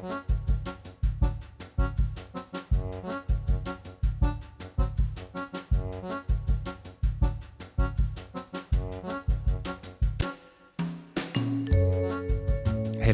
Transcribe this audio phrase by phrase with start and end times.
[0.00, 0.08] Heil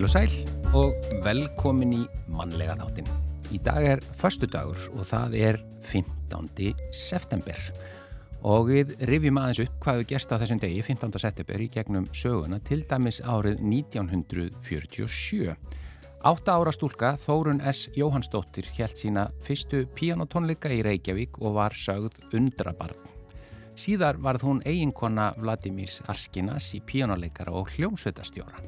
[0.04, 0.30] og sæl
[0.77, 0.93] og
[1.25, 3.09] velkomin í mannlega þáttin.
[3.50, 6.71] Í dag er förstu dagur og það er 15.
[6.95, 7.59] september
[8.46, 11.18] og við rifjum aðeins upp hvað við gerst á þessum degi 15.
[11.18, 15.56] september í gegnum söguna til dæmis árið 1947.
[16.27, 17.85] Átta ára stúlka Þórun S.
[17.95, 22.99] Jóhannsdóttir held sína fyrstu píanotónleika í Reykjavík og var sögð undrabarn.
[23.79, 28.59] Síðar varð hún eiginkona Vladimirs Arskinas í píanoleikara og hljómsveitastjóra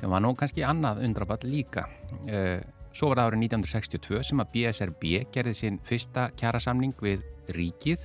[0.00, 1.84] sem var nú kannski annað undraball líka.
[2.24, 2.64] Eh,
[2.96, 8.00] svo var það árið 1962 sem að BSRB gerði sinn fyrsta kjærasamning við ríkið.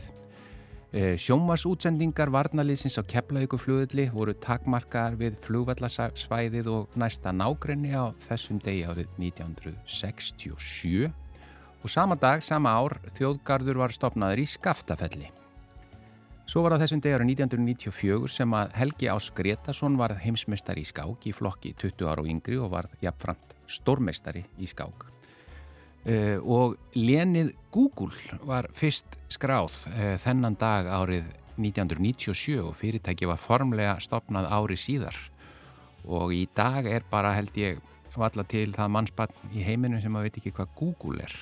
[0.95, 8.85] Eh, sjómasútsendingar varnaliðsins á Keflavíkuflugulli voru takmarkar við flugvallasvæðið og næsta nágrenni á þessum degi
[8.87, 11.11] árið 1967
[11.83, 15.27] og sama dag, sama ár, þjóðgarður var stopnaður í Skaftafelli.
[16.47, 21.27] Svo var það þessum degur 1994 sem að Helgi Ás Gretarsson var heimsmeistari í skák
[21.27, 25.16] í flokki 20 ára og yngri og var jafnframt stórmeistari í skák.
[26.07, 31.25] Uh, og lénið Google var fyrst skráð uh, þennan dag árið
[31.59, 35.17] 1997 og fyrirtæki var formlega stopnað ári síðar
[36.07, 37.81] og í dag er bara held ég
[38.17, 41.35] valla til það mannspann í heiminu sem að veit ekki hvað Google er.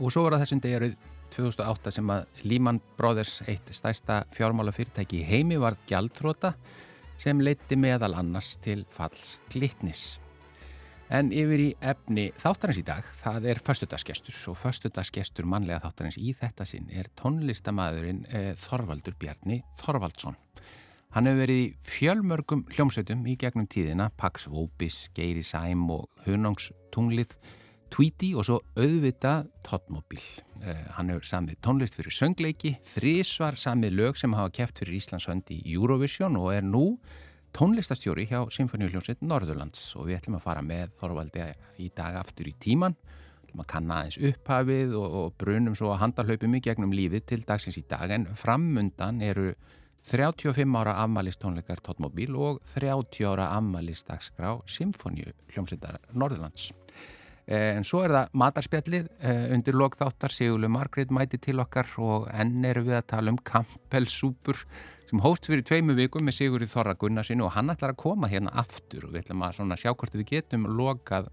[0.00, 0.88] Og svo var það þessum degur
[1.32, 6.52] 2008 sem að Lehman Brothers, eitt stærsta fjármála fyrirtæki í heimi, var gjaldþróta
[7.20, 10.21] sem leiti meðal annars til falls glitnis.
[11.12, 16.30] En yfir í efni þáttarins í dag, það er förstudagsgestur og förstudagsgestur mannlega þáttarins í
[16.38, 20.38] þetta sinn er tónlistamæðurinn eh, Þorvaldur Bjarni Þorvaldsson.
[21.12, 27.34] Hann hefur verið í fjölmörgum hljómsveitum í gegnum tíðina, Pax Vopis, Geiri Sæm og Hunangstунglið,
[27.92, 30.22] Tweety og svo auðvitað Totmobil.
[30.62, 35.60] Uh, hann hefur samið tónlist fyrir söngleiki, þrísvar samið lög sem hafa kæft fyrir Íslandsvöndi
[35.60, 36.86] í Eurovision og er nú
[37.56, 41.44] tónlistastjóri hjá Sinfoníuljónsveit Norðurlands og við ætlum að fara með Þorvaldi
[41.84, 42.96] í dag aftur í tíman.
[43.52, 47.76] Að kanna aðeins upphafið og, og brunum svo að handarhlaupum í gegnum lífið til dagsins
[47.76, 49.50] í dag en framundan eru
[50.08, 56.72] 35 ára afmælistónleikar Totmobil og 30 ára afmælistagsgrá Sinfoníuljónsveitar Norðurlands.
[57.46, 62.28] Eh, en svo er það matarspjallið eh, undir lokþáttar Sigurlu Margreit mæti til okkar og
[62.30, 64.60] enn eru við að tala um kampelsúpur
[65.12, 68.52] sem hóft fyrir tveimu vikum með Sigurði Þorra Gunnarsinu og hann ætlar að koma hérna
[68.62, 71.26] aftur og við ætlum að sjá hvort við getum lokað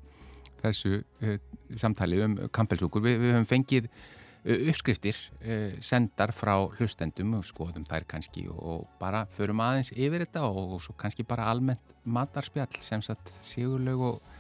[0.60, 1.38] þessu uh,
[1.80, 3.06] samtali um kampelsúkur.
[3.06, 8.84] Vi, við höfum fengið uh, uppskriftir uh, sendar frá hlustendum og skoðum þær kannski og
[9.00, 14.06] bara förum aðeins yfir þetta og, og svo kannski bara almennt matarspjall sem sagt Sigurlaug
[14.10, 14.36] og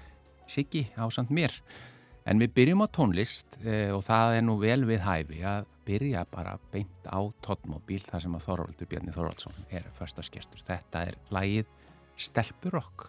[0.51, 1.55] Siggi ásand mér.
[2.29, 6.25] En við byrjum á tónlist eh, og það er nú vel við hæfi að byrja
[6.29, 10.61] bara beint á tónmóbíl þar sem að Þorvaldur Bjarni Þorvaldsson er förstaskestur.
[10.67, 11.71] Þetta er lægið
[12.19, 13.07] Stelpurokk.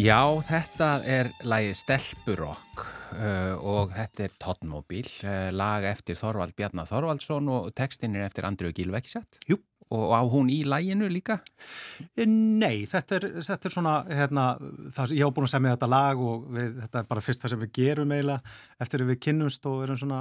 [0.00, 2.84] Já, þetta er lægið Stelpurokk
[3.18, 8.48] uh, og þetta er Tóttmóbíl, uh, lag eftir Þorvald Bjarnar Þorvaldsson og textin er eftir
[8.48, 9.42] Andriu Gílvekkisett.
[9.50, 9.58] Jú.
[9.90, 11.40] Og á hún í læginu líka?
[12.22, 14.44] Nei, þetta er, þetta er svona, hérna,
[14.94, 17.42] það, ég hef búin að segja með þetta lag og við, þetta er bara fyrst
[17.42, 18.54] það sem við gerum eiginlega
[18.86, 20.20] eftir að við kynnumst og erum svona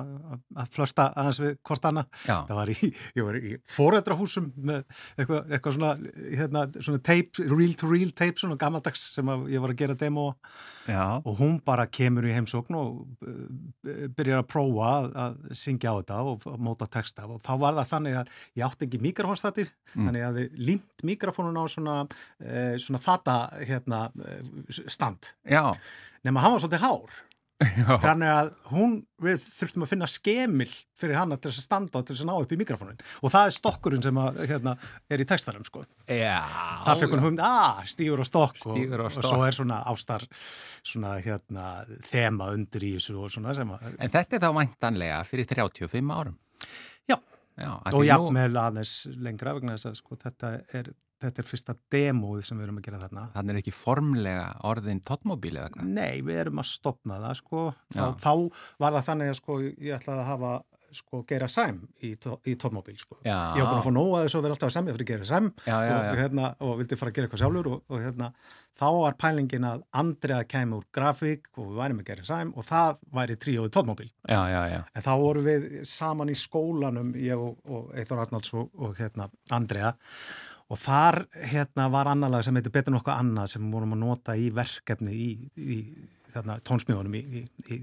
[0.64, 2.18] að flörsta aðeins við hvort annað.
[2.26, 2.78] Það var í,
[3.20, 4.82] ég var í fóreldrahúsum með
[5.20, 5.94] eitthvað, eitthvað svona,
[6.42, 10.32] hérna, svona tape, reel to reel tape, svona gammaldags sem ég var að gera demo
[10.90, 11.22] Já.
[11.24, 13.06] og hún bara kemur í heimsókn og
[14.18, 17.92] byrjar að prófa að, að syngja á þetta og móta texta og þá var það
[17.94, 20.10] þannig að ég átti ekki mikrofónstativ, mm.
[20.10, 21.98] þannig að við límt mikrofónun á svona,
[22.44, 24.08] eh, svona fata hérna,
[24.88, 25.34] stand
[26.26, 27.20] nema hann var svolítið hár
[27.60, 27.98] Já.
[28.00, 32.06] þannig að hún, við þurftum að finna skemil fyrir hann að þess að standa og
[32.08, 34.76] til þess að ná upp í mikrofónin og það er stokkurinn sem að, hérna,
[35.12, 35.84] er í textarum sko.
[36.08, 40.24] þar fekk hún hund, að stígur og stokk og, og, og svo er svona ástar
[40.88, 41.66] svona hérna
[42.08, 46.16] þema undir í þessu og svona sem að En þetta er þá væntanlega fyrir 35
[46.16, 46.40] árum?
[47.12, 47.18] Já,
[47.60, 48.64] Já og jafnvel nú...
[48.64, 52.80] aðeins lengra vegna þess að sko þetta er þetta er fyrsta demóð sem við erum
[52.80, 53.28] að gera þarna.
[53.36, 55.94] Þannig er ekki formlega orðin tóttmóbíl eða hvað?
[56.00, 57.64] Nei, við erum að stopna það sko.
[57.96, 58.34] Þá, þá
[58.84, 60.54] var það þannig að sko ég ætlaði að hafa
[60.96, 63.20] sko gera sæm í, í tóttmóbíl sko.
[63.26, 63.56] Já.
[63.58, 65.30] Ég var búin að fá nóga þess að vera alltaf að semja fyrir að gera
[65.30, 68.30] sæm já, já, og, hérna, og vildi fara að gera eitthvað sjálfur og, og hérna
[68.80, 72.68] þá var pælingin að Andrea kemur úr grafík og við værim að gera sæm og
[72.70, 74.10] það væri tríóði tóttmóbíl.
[74.24, 74.80] Já, já, já.
[74.94, 79.94] En þá voru við saman í skólanum, ég og, og Eithor Arnalds og hérna Andrea
[80.70, 84.36] Og þar hérna, var annar lag sem heitir Betur nokkuð annað sem vorum að nota
[84.38, 85.78] í verkefni í, í
[86.30, 87.42] þarna, tónsmíðunum í,
[87.74, 87.80] í,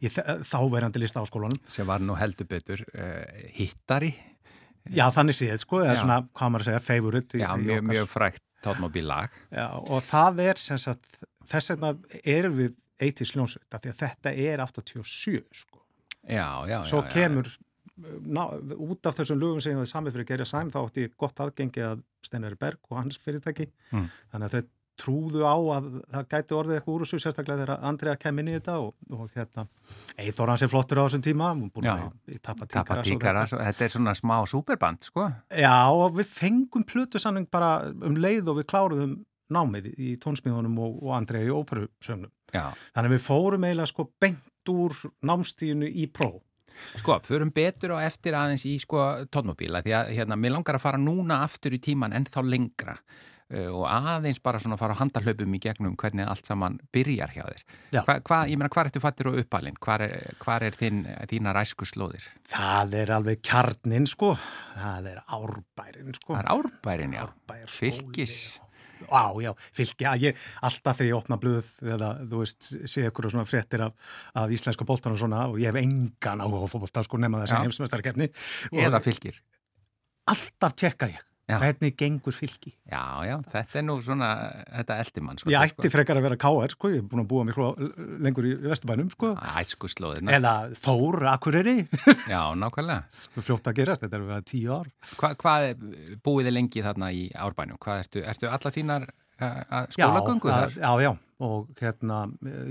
[0.00, 0.12] í
[0.48, 1.60] þáverjandi lista á skólanum.
[1.68, 3.20] Sem var nú heldur betur uh,
[3.58, 4.14] hittari.
[4.88, 7.40] Já, þannig séð, sko, eða svona, hvað maður að segja, favorite.
[7.42, 9.36] Já, mjög, mjög frækt tónmóbílag.
[9.52, 11.92] Já, og það er sem sagt, þess vegna
[12.24, 15.84] erum við eitið sljónsvita því að þetta er 87, sko.
[16.24, 16.78] Já, já, já.
[16.88, 17.67] Svo kemur já
[18.26, 18.42] ná,
[18.78, 21.14] út af þessum lögum sem ég hafði samið fyrir að gera sæm þá átti ég
[21.18, 23.70] gott aðgengi að Steinar Berg og hans fyrirtæki.
[23.92, 24.10] Mm.
[24.32, 28.16] þannig að þau trúðu á að það gæti orðið eitthvað úr þessu sérstaklega þegar Andrea
[28.20, 29.64] kem inn í þetta og, og hérna
[30.18, 32.68] Eithor hans er flottur á þessum tíma búin Já, að tappa
[33.06, 33.86] tíkara Þetta.
[33.86, 35.28] er svona smá superband sko.
[35.54, 39.14] Já og við fengum plötusanning bara um leið og við kláruðum
[39.54, 42.32] námið í tónsmíðunum og, og Andrea í óperusögnum.
[42.52, 46.42] Þannig við fórum eiginlega sko bengt úr námstíðinu í próf
[46.98, 50.84] Sko, förum betur á eftir aðeins í sko tónmobíla því að hérna, mér langar að
[50.86, 55.00] fara núna aftur í tíman en þá lengra uh, og aðeins bara svona fara á
[55.00, 57.64] handarhlaupum í gegnum hvernig allt saman byrjar hjá þér.
[57.96, 59.80] Hva, hva, ég meina, hvað ertu fattir og uppalinn?
[59.82, 62.30] Hvað er, hva er þín, þína ræskuslóðir?
[62.52, 64.34] Það er alveg kjarnin sko,
[64.76, 66.34] það er árbærin sko.
[66.34, 67.26] Það er árbærin, já.
[67.26, 68.38] Árbær, Fylgis.
[68.58, 68.67] Og
[69.06, 73.30] Á, já, fylgi, að ég, alltaf þegar ég opna blöð eða, þú veist, sé ykkur
[73.30, 77.04] svona fréttir af, af íslenska bóltan og svona og ég hef engan áhuga á fólkbólta,
[77.06, 78.30] sko, nema þessi heimsmeistarkefni.
[78.88, 79.38] Eða fylgir.
[80.28, 81.27] Alltaf tjekka ég.
[81.48, 81.56] Já.
[81.62, 82.74] Hvernig gengur fylgi?
[82.84, 84.26] Já, já, þetta er nú svona,
[84.68, 85.38] þetta eldir mann.
[85.40, 87.68] Sko, ég ætti frekar að vera káar, sko, ég er búin að búa miklu
[88.20, 89.30] lengur í Vesturbænum, sko.
[89.56, 90.34] Æsku slóðina.
[90.36, 91.76] Eða Þór, Akureyri.
[92.34, 93.22] já, nákvæmlega.
[93.32, 94.90] Þú fljótt að gerast, þetta er verið tíu ár.
[95.14, 95.86] Hva, hvað
[96.28, 97.80] búið þið lengi þarna í Árbænum?
[97.80, 99.08] Hvað ertu, ertu alla þínar
[99.96, 100.76] skólagöngu þar?
[100.76, 101.10] Já, já,
[101.48, 102.20] og hérna,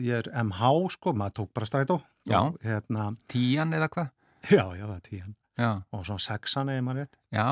[0.05, 1.97] ég er MH, sko, maður tók bara strætó.
[2.29, 4.13] Já, og, hérna, tían eða hvað?
[4.51, 5.35] Já, já, það er tían.
[5.57, 5.71] Já.
[5.89, 7.45] og svona sexan eða maður rétt Já.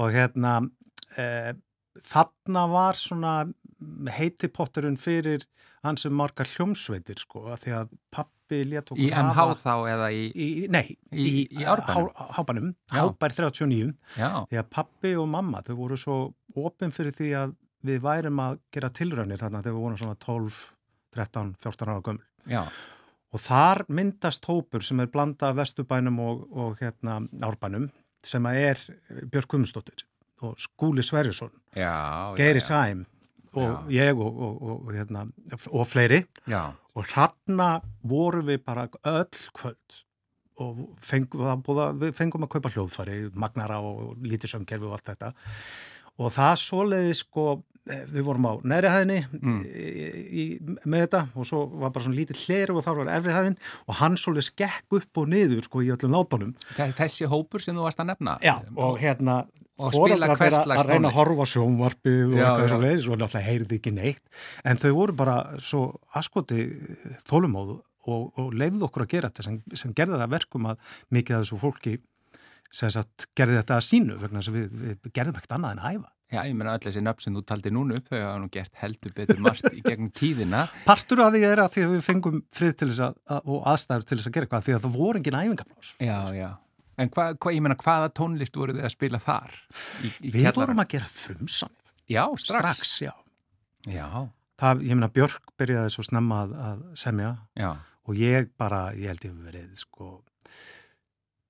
[0.00, 0.58] Og hérna
[1.16, 1.26] e,
[2.08, 3.34] þarna var svona
[4.16, 5.44] heitipotturinn fyrir
[5.82, 10.10] hans sem margar hljómsveitir sko að því að pappi létt okkur Í MH þá eða
[10.14, 14.30] í í, Nei, í, í, í Hábanum, Hábær 39 Já.
[14.50, 16.18] því að pappi og mamma þau voru svo
[16.62, 20.58] opinn fyrir því að við værim að gera tilraunir þarna þegar við vorum svona 12,
[21.16, 22.26] 13, 14 ára gömul.
[22.46, 22.62] Já.
[23.32, 27.88] Og þar myndast hópur sem er blanda Vestubænum og, og hérna, Árbænum
[28.26, 28.80] sem er
[29.30, 30.04] Björg Kumstóttir
[30.42, 31.52] og Skúli Sverjusson,
[32.38, 33.04] Geiri Sæm
[33.52, 34.08] og já.
[34.08, 35.26] ég og, og, og, hérna,
[35.70, 36.24] og fleiri.
[36.48, 36.72] Já.
[36.94, 39.98] Og hranna voru við bara öll kvöld
[40.60, 41.62] og fengum,
[42.00, 45.32] við fengum að kaupa hljóðfari, magnara og lítið sömkerfi og allt þetta.
[46.20, 47.46] Og það svoleiði sko
[47.82, 49.62] við vorum á næri hæðinni mm.
[49.66, 50.44] í,
[50.86, 53.56] með þetta og svo var bara svona lítið hleri og þá var efri hæðin
[53.88, 56.52] og hann svolítið skekk upp og niður sko í öllum látunum.
[56.78, 58.36] Þessi hópur sem þú varst að nefna?
[58.44, 59.42] Já og hérna
[59.82, 63.78] og spila hverslags að reyna að horfa sjónvarpið og eitthvað svo leiðis og náttúrulega heyrði
[63.80, 65.82] ekki neitt en þau voru bara svo
[66.18, 66.66] askoti
[67.28, 71.38] þólumóðu og, og leiðið okkur að gera þetta sem, sem gerði það verkum að mikið
[71.38, 71.96] af þessu fólki
[72.72, 76.12] sagt, gerði þetta að sínu vegna að við, við gerðum ekkert annað en að æfa
[76.32, 78.78] Já, ég menna öll þessi nöfn sem þú taldi núna upp þau hafa nú gert
[78.80, 80.62] heldur betur margt í gegnum tíðina.
[80.88, 84.06] Partur af því er að því að við fengum frið til þess að, og aðstæður
[84.08, 85.90] til þess að gera eitthvað því að það voru engin æfingarplás.
[86.00, 86.48] Já, já.
[87.02, 89.60] En hvað, hva, ég menna, hvaða tónlist voru þið að spila þar?
[90.00, 91.94] Í, í við vorum að gera frumsamið.
[92.12, 92.48] Já, strax.
[92.48, 93.12] Strax, já.
[93.92, 94.08] Já.
[94.62, 97.70] Það, ég menna, Björk byrjaði svo snemma að, að semja já.
[98.08, 100.14] og ég bara, ég held ég verið, sko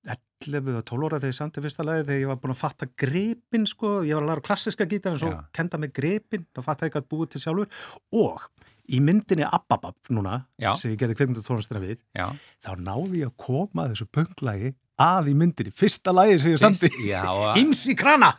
[0.03, 2.87] 11 og 12 óra þegar ég samti fyrsta lagi þegar ég var búin að fatta
[2.99, 5.39] grepin sko, ég var að læra klassiska gítar en svo Já.
[5.55, 7.83] kenda mig grepin, þá fatta ég ekki að búið til sjálfur
[8.19, 8.47] og
[8.91, 10.73] í myndinni Ababab núna, Já.
[10.75, 12.27] sem ég gerði kveikmyndu tónlistina við, Já.
[12.65, 16.89] þá náði ég að koma þessu pönglagi að í myndinni, fyrsta lagi sem ég samti
[17.61, 18.31] Imsi Krana.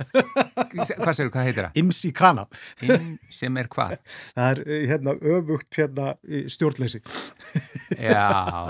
[0.75, 1.79] Hvað séu, hvað heitir það?
[1.81, 2.45] Imsi Krana.
[2.87, 3.97] Im, sem er hvað?
[4.37, 6.09] Það er eh, hérna öfugt hérna
[6.55, 7.01] stjórnleysi.
[7.99, 8.27] Já,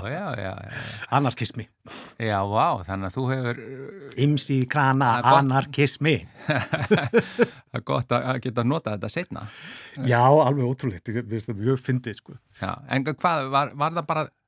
[0.08, 0.84] já, já, já.
[1.18, 1.68] Anarkismi.
[2.20, 3.60] Já, vá, þannig að þú hefur
[4.24, 6.16] Imsi Krana, anarkismi.
[7.74, 9.40] Það er gott að geta nota þetta setna
[10.06, 11.48] Já, alveg ótrúleitt, við
[11.82, 12.36] finnum þetta sko.
[12.60, 14.43] Já, en hvað, var, var það bara Eh,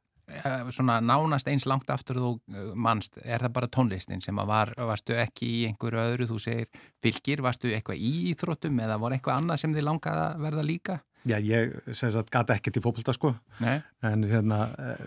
[0.74, 4.72] svona nánast eins langt aftur þú eh, mannst, er það bara tónlistin sem að var,
[4.88, 9.42] varstu ekki í einhverju öðru þú segir fylgir, varstu eitthvað í íþróttum eða voru eitthvað
[9.42, 10.98] annað sem þið langaði að verða líka?
[11.26, 13.32] Já, ég sem sagt gata ekkert í fólkvölda sko.
[13.58, 13.80] Nei.
[14.06, 15.00] en hérna eh,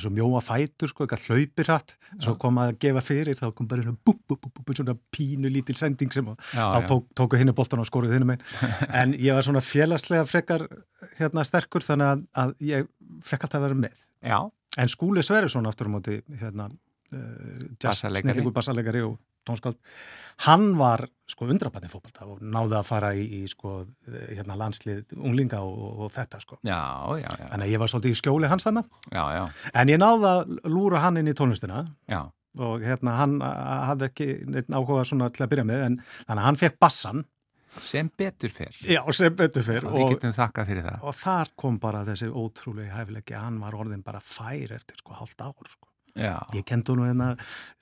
[0.00, 3.92] svo mjóa fætur sko, eitthvað hlaupir hatt svo kom að gefa fyrir, þá kom bara
[3.92, 7.86] bú, bú, bú, svona pínu lítil sending sem já, þá tók, tóku hinni boltan og
[7.86, 8.42] skoruð hinnum einn
[9.02, 10.66] en ég var svona félagslega frekar
[11.20, 12.90] hérna sterkur þannig að, að ég
[13.26, 14.38] fekk alltaf að vera með Já.
[14.78, 16.70] En Skúli Sverjesson aftur á móti hérna,
[17.12, 19.78] uh, snillíkur bassalegari og tónskáld,
[20.46, 25.62] hann var sko undrabanni fókbalta og náði að fara í, í sko hérna landslið unglinga
[25.66, 26.60] og, og þetta sko.
[26.62, 26.78] Já,
[27.18, 27.48] já, já.
[27.48, 28.88] Þannig að ég var svolítið í skjóli hans þannig.
[29.10, 29.42] Já, já.
[29.82, 31.84] En ég náði að lúra hann inn í tónlistina.
[32.10, 32.22] Já.
[32.62, 34.28] Og hérna hann hafði ekki
[34.68, 37.22] áhuga svona til að byrja með en þannig að hann fekk bassan
[37.80, 41.06] sem betur fyrr já sem betur fyrr og við getum þakka fyrir það.
[41.08, 45.44] og þar kom bara þessi ótrúlega hæfileggi hann var orðin bara fær eftir sko halvt
[45.46, 45.88] ár sko.
[46.16, 47.30] ég kentu nú hérna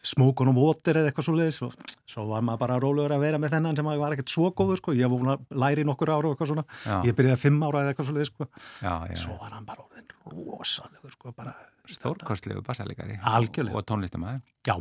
[0.06, 1.75] smókun og votir eða eitthvað svo leiðis og
[2.06, 4.94] svo var maður bara rólegur að vera með þennan sem var ekkert svo góður sko.
[4.94, 6.64] Ég var búin að læri nokkur ára og eitthvað svona.
[6.87, 6.97] Já.
[7.06, 8.49] ég byrjaði fimm ára eða eitthvað svo leiðis sko.
[8.87, 11.54] Já, já, svo var hann bara orðin rosalegur sko bara
[11.90, 14.76] stórkostlegu bassalegari og, og tónlistamæði já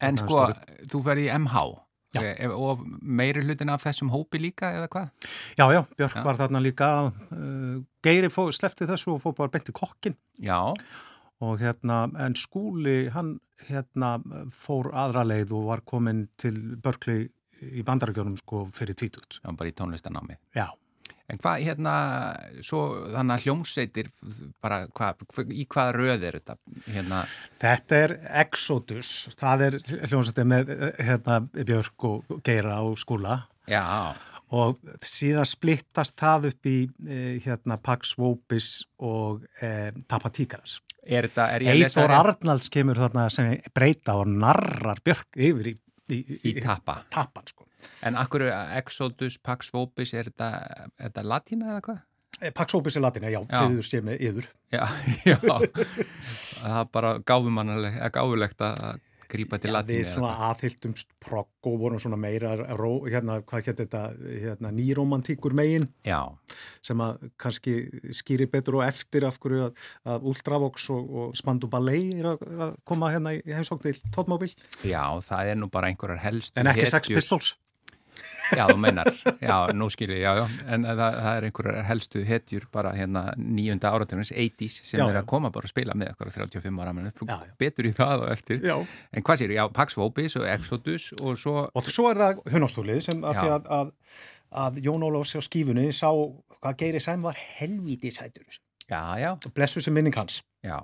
[0.00, 0.46] en sko
[0.90, 1.64] þú fer í MH
[2.14, 2.22] Já.
[2.54, 5.32] og meiri hlutin af þessum hópi líka eða hvað?
[5.58, 6.22] Já, já, Björk já.
[6.24, 10.60] var þarna líka uh, Geiri fó, slefti þessu og fór bara bent í kokkin Já
[11.44, 13.34] og hérna, en skúli hann
[13.66, 14.14] hérna
[14.54, 17.26] fór aðra leið og var komin til Börkli
[17.60, 20.70] í bandaragjónum sko fyrir tvítugt Já, bara í tónlistanámi Já
[21.26, 21.92] En hvað, hérna,
[22.62, 24.10] svo þannig að hljómsveitir,
[24.62, 25.10] bara, hva,
[25.50, 26.54] í hvaða röð er þetta?
[26.86, 27.24] Hérna?
[27.62, 28.14] Þetta er
[28.44, 33.40] Exodus, það er hljómsveitir með hérna, Björk og Geira og Skúla.
[33.66, 33.82] Já.
[34.54, 36.76] Og síðan splittast það upp í
[37.42, 38.70] hérna, Pax Vopis
[39.02, 40.78] og eh, Tapatíkaras.
[41.02, 42.02] Er þetta, er ég að lesa...
[42.04, 45.78] Eithor Arnalds kemur þarna sem breyta og narrar Björk yfir í,
[46.14, 47.00] í, í, í Tapa.
[47.10, 47.65] Tapan, sko.
[48.06, 50.50] En akkur Exodus, Pax Vopis, er þetta,
[50.96, 51.98] er þetta latína eða hvað?
[52.40, 54.48] Eh, Pax Vopis er latína, já, fyrir sé með yður.
[54.72, 54.82] Já,
[55.30, 60.00] já, það er bara gáfulegt að grípa til latína.
[60.00, 64.02] Við svona aðhyldumst progg og vorum svona meira, ró, hérna, hvað getur þetta,
[64.44, 65.88] hérna, nýromantíkur megin.
[66.06, 66.20] Já.
[66.86, 67.76] Sem að kannski
[68.14, 72.74] skýri betur og eftir af hverju að, að Ultravox og, og Spandu Ballet er að
[72.88, 74.52] koma hérna í heimsókn til tóttmóbil.
[74.86, 76.56] Já, það er nú bara einhverjar helst.
[76.56, 77.56] En ekki Sex Pistols.
[78.54, 79.08] Já, þú meinar,
[79.42, 80.44] já, nú skilir ég, já, já,
[80.74, 85.18] en það, það er einhverjar helstu hetjur bara hérna nýjunda áratunins, 80's, sem já, er
[85.20, 87.10] að koma bara að spila með okkur á 35 ára, menn,
[87.58, 88.62] betur í það og eftir.
[88.62, 88.76] Já.
[89.12, 91.66] En hvað sér, já, Pax Vopis og Exodus og svo...
[91.74, 93.94] Og svo er það hunastúlið sem að því að, að,
[94.66, 98.46] að Jón Ólafs á skífunni sá hvað Geiri Sæm var helvíti sætur.
[98.86, 99.32] Já, já.
[99.34, 100.44] Og blessu sem minning hans.
[100.62, 100.78] Já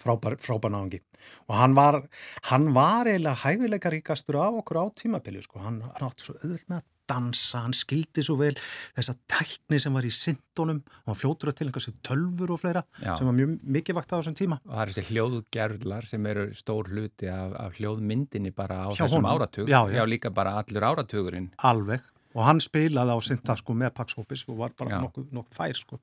[0.00, 1.00] frábær, frábær náðungi
[1.48, 2.02] og hann var,
[2.50, 5.60] hann var eiginlega hæfileika ríkastur af okkur á tímapilju sko.
[5.64, 8.52] hann, átti svo öðvöld með að dansa hann skildi svo vel
[8.94, 12.84] þessa tækni sem var í syndunum og hann fljótur að tilengja sér tölfur og fleira
[13.02, 13.16] Já.
[13.18, 14.60] sem var mjög mikið vakt á þessum tíma.
[14.62, 19.02] Og það er þessi hljóðgerðlar sem eru stór hluti af, af hljóðmyndinni bara á Hjá
[19.08, 19.32] þessum honum.
[19.34, 19.66] áratug.
[19.72, 21.50] Já, Já, líka bara allur áratugurinn.
[21.66, 22.06] Alveg.
[22.38, 25.74] Og hann spilaði á synda sko með Pax Vopis og var bara nokkuð, nokkuð fær
[25.82, 25.98] sko.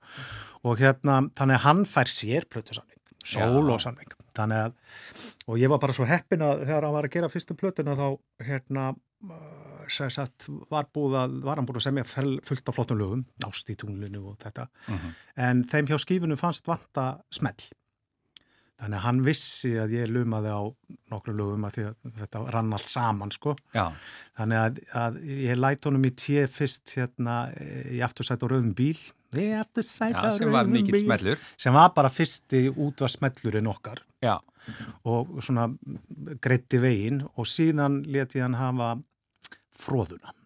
[0.68, 4.76] Og hérna þannig að hann fær sér plötusamling sól og samling þannig að,
[5.48, 8.08] og ég var bara svo heppin að þegar hann var að gera fyrstu plötuna þá
[8.46, 8.92] hérna
[9.88, 14.26] sagt, var, að, var hann búin að semja fullt af flottum lögum, nást í tunglinu
[14.34, 15.14] og þetta, uh -huh.
[15.48, 17.70] en þeim hjá skífunu fannst vanta smell
[18.78, 20.62] Þannig að hann vissi að ég lumaði á
[21.10, 23.56] nokkru lögum að, að þetta rann allt saman sko.
[23.74, 23.88] Já.
[24.38, 27.38] Þannig að, að ég læt honum í tíu fyrst hérna
[27.90, 28.94] í aftursætt og rauðum bíl.
[29.34, 30.44] Í aftursætt og rauðum bíl.
[30.44, 31.48] Sem var mikill smellur.
[31.58, 34.04] Sem var bara fyrsti út af smellurinn okkar.
[34.22, 34.36] Já.
[35.10, 35.72] Og svona
[36.44, 38.94] greitti veginn og síðan leti hann hafa
[39.74, 40.38] fróðuna.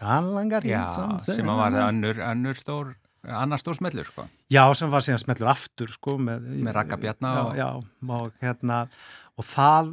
[0.00, 0.96] Hann langar hins
[1.26, 2.94] sem var önnur, önnur stór
[3.26, 7.52] annar stór smellur sko Já, sem var síðan smellur aftur sko með, með rakkabjarna og...
[7.58, 8.80] Já, já og, hérna,
[9.36, 9.92] og það,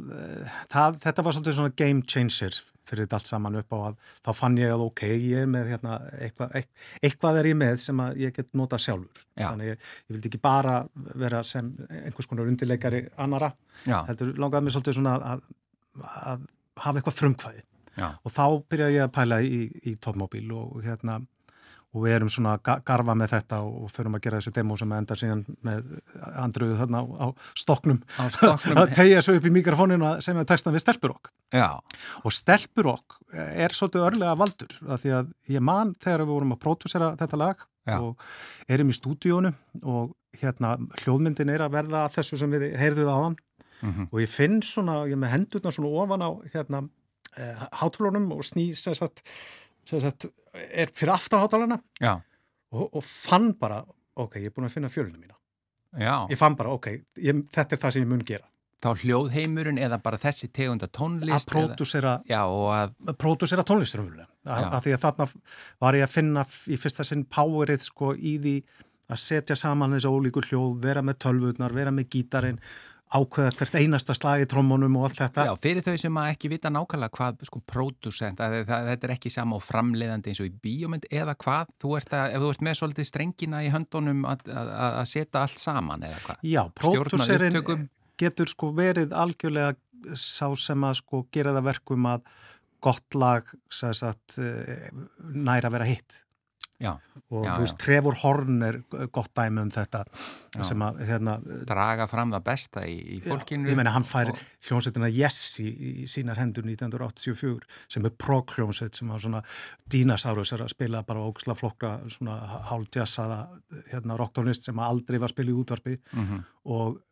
[0.72, 4.30] það þetta var svolítið svona game changer fyrir þetta allt saman upp á að þá
[4.38, 6.54] fann ég að ok, ég er með hérna eitthvað,
[7.04, 9.50] eitthvað er ég með sem að ég get nota sjálfur já.
[9.50, 10.78] þannig ég, ég vildi ekki bara
[11.20, 11.68] vera sem
[12.00, 13.52] einhvers konar undirleikari annara
[13.84, 14.00] já.
[14.08, 15.44] heldur langaði mér svolítið svona að,
[16.24, 16.46] að
[16.78, 17.64] hafa eitthvað frumkvæði
[17.98, 18.12] Já.
[18.22, 19.60] og þá byrjaði ég að pæla í,
[19.90, 21.18] í topmóbíl og hérna
[21.94, 24.92] og við erum svona að garfa með þetta og förum að gera þessi demo sem
[24.92, 25.86] endar síðan með
[26.36, 28.02] andruðu þarna á, á stoknum,
[28.82, 31.32] að tegja svo upp í mikrofóninu sem er textan við Stelpurokk
[32.28, 36.62] og Stelpurokk er svolítið örlega valdur af því að ég man þegar við vorum að
[36.66, 37.98] pródúsera þetta lag Já.
[38.02, 38.28] og
[38.68, 39.52] erum í stúdíónu
[39.88, 43.38] og hérna hljóðmyndin er að verða þessu sem við heyrðuð á hann
[43.80, 44.08] mm -hmm.
[44.12, 46.88] og ég finn svona, ég með hendurna svona ofan á hérna
[47.36, 49.22] eh, hátulunum og snýs þess að
[49.88, 53.82] sagt, er fyrir aftanháttalana og, og fann bara,
[54.18, 55.36] ok, ég er búin að finna fjölunum mína.
[55.98, 56.28] Já.
[56.28, 56.90] Ég fann bara, ok,
[57.24, 58.48] ég, þetta er það sem ég mun gera.
[58.78, 61.48] Þá hljóðheimurinn eða bara þessi tegunda tónlist?
[61.48, 62.92] Að pródúsera að...
[63.18, 64.28] pródúsera tónlistur umhverjulega.
[64.46, 65.26] Af því að þarna
[65.82, 68.54] var ég að finna í fyrsta sinn powerið sko í því
[69.08, 72.60] að setja saman þessu ólíkur hljóð, vera með tölvurnar, vera með gítarinn
[73.08, 75.46] ákveða hvert einasta slag í trómmunum og allt þetta.
[75.48, 79.64] Já, fyrir þau sem ekki vita nákvæmlega hvað sko pródusent, þetta er ekki sama og
[79.64, 83.08] framleiðandi eins og í bíómynd eða hvað, þú ert að, ef þú ert með svolítið
[83.08, 86.44] strengina í höndunum að, að, að setja allt saman eða hvað.
[86.52, 89.76] Já, próduserinn getur sko verið algjörlega
[90.18, 92.24] sá sem að sko gera það verkum að
[92.84, 94.90] gott lag sagt, eh,
[95.34, 96.20] næra vera hitt.
[96.78, 96.92] Já,
[97.34, 98.76] og já, þú veist, Trevor Horn er
[99.10, 100.04] gott dæmi um þetta
[100.62, 101.34] sem að hérna,
[101.66, 103.66] draga fram það besta í, í fólkinu.
[103.66, 104.44] ég meina, hann fær og...
[104.68, 109.42] hljómsveitina Yes í, í sínar hendur 1984 sem er prog-hljómsveit sem var svona
[109.90, 112.38] Dinosaurus er að spila bara ógslag flokka svona
[112.70, 113.40] hálfjassaða
[113.90, 115.98] hérna, rocktónlist sem aldrei var spilið í útvarpi.
[116.14, 116.48] Mm -hmm.
[116.78, 117.02] og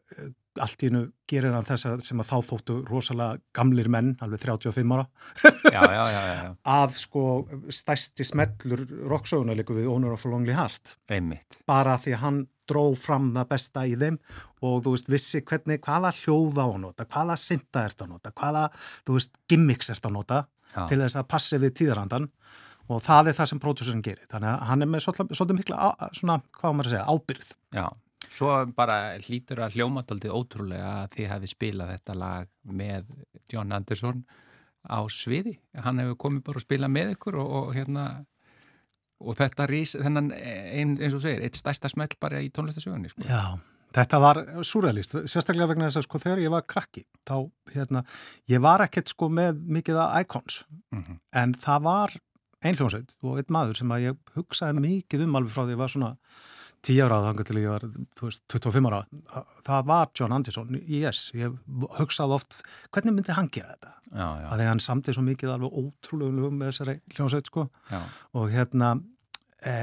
[0.62, 4.42] allt í hennu gerir hann þess að sem að þá þóttu rosalega gamlir menn, alveg
[4.44, 5.06] 35 ára.
[5.72, 7.22] Já, já, já, að sko
[7.74, 10.96] stæsti smellur rocksöguna líku við Honor of a Lonely Heart.
[11.12, 11.58] Einmitt.
[11.68, 14.16] bara því að hann dró fram það besta í þeim
[14.66, 18.64] og þú veist vissi hvernig hvaða hljóða á nota, hvaða synda ert að nota, hvaða
[19.06, 20.40] þú veist gimmicks ert að nota
[20.90, 22.26] til þess að passi við tíðarandan
[22.90, 24.26] og það er það sem pródúsurinn gerir.
[24.30, 27.86] Þannig að hann er með svolítið mikla svona, hvað maður að segja, ábyrð Já
[28.32, 33.12] Svo bara hlýtur að hljómataldið ótrúlega að þið hefði spilað þetta lag með
[33.52, 34.24] John Anderson
[34.86, 35.56] á sviði.
[35.84, 38.06] Hann hefur komið bara að spila með ykkur og, og hérna
[39.24, 43.10] og þetta rís, þennan ein, eins og segir, eitt stærsta smell bara í tónlistasögunni.
[43.12, 43.24] Sko.
[43.24, 43.56] Já,
[43.96, 47.36] þetta var surrealist, sérstaklega vegna þess að sko þegar ég var krakki, þá
[47.72, 48.04] hérna,
[48.52, 50.58] ég var ekkert sko með mikið að icons,
[50.92, 51.20] mm -hmm.
[51.42, 52.18] en það var
[52.66, 55.82] einhljómsveit og einn maður sem að ég hugsaði mikið um alveg frá því að ég
[55.82, 56.12] var svona
[56.86, 57.84] 10 ára þangar til ég var
[58.20, 59.00] veist, 25 ára,
[59.66, 61.56] það var John Anderson yes, ég
[61.98, 62.60] hugsaði oft
[62.94, 63.92] hvernig myndi hann gera þetta?
[64.12, 64.46] Já, já.
[64.46, 67.66] að því hann samtið svo mikið alveg ótrúlega um með þessari hljómsveit sko.
[67.90, 67.98] Já.
[68.38, 68.92] og hérna
[69.66, 69.74] e,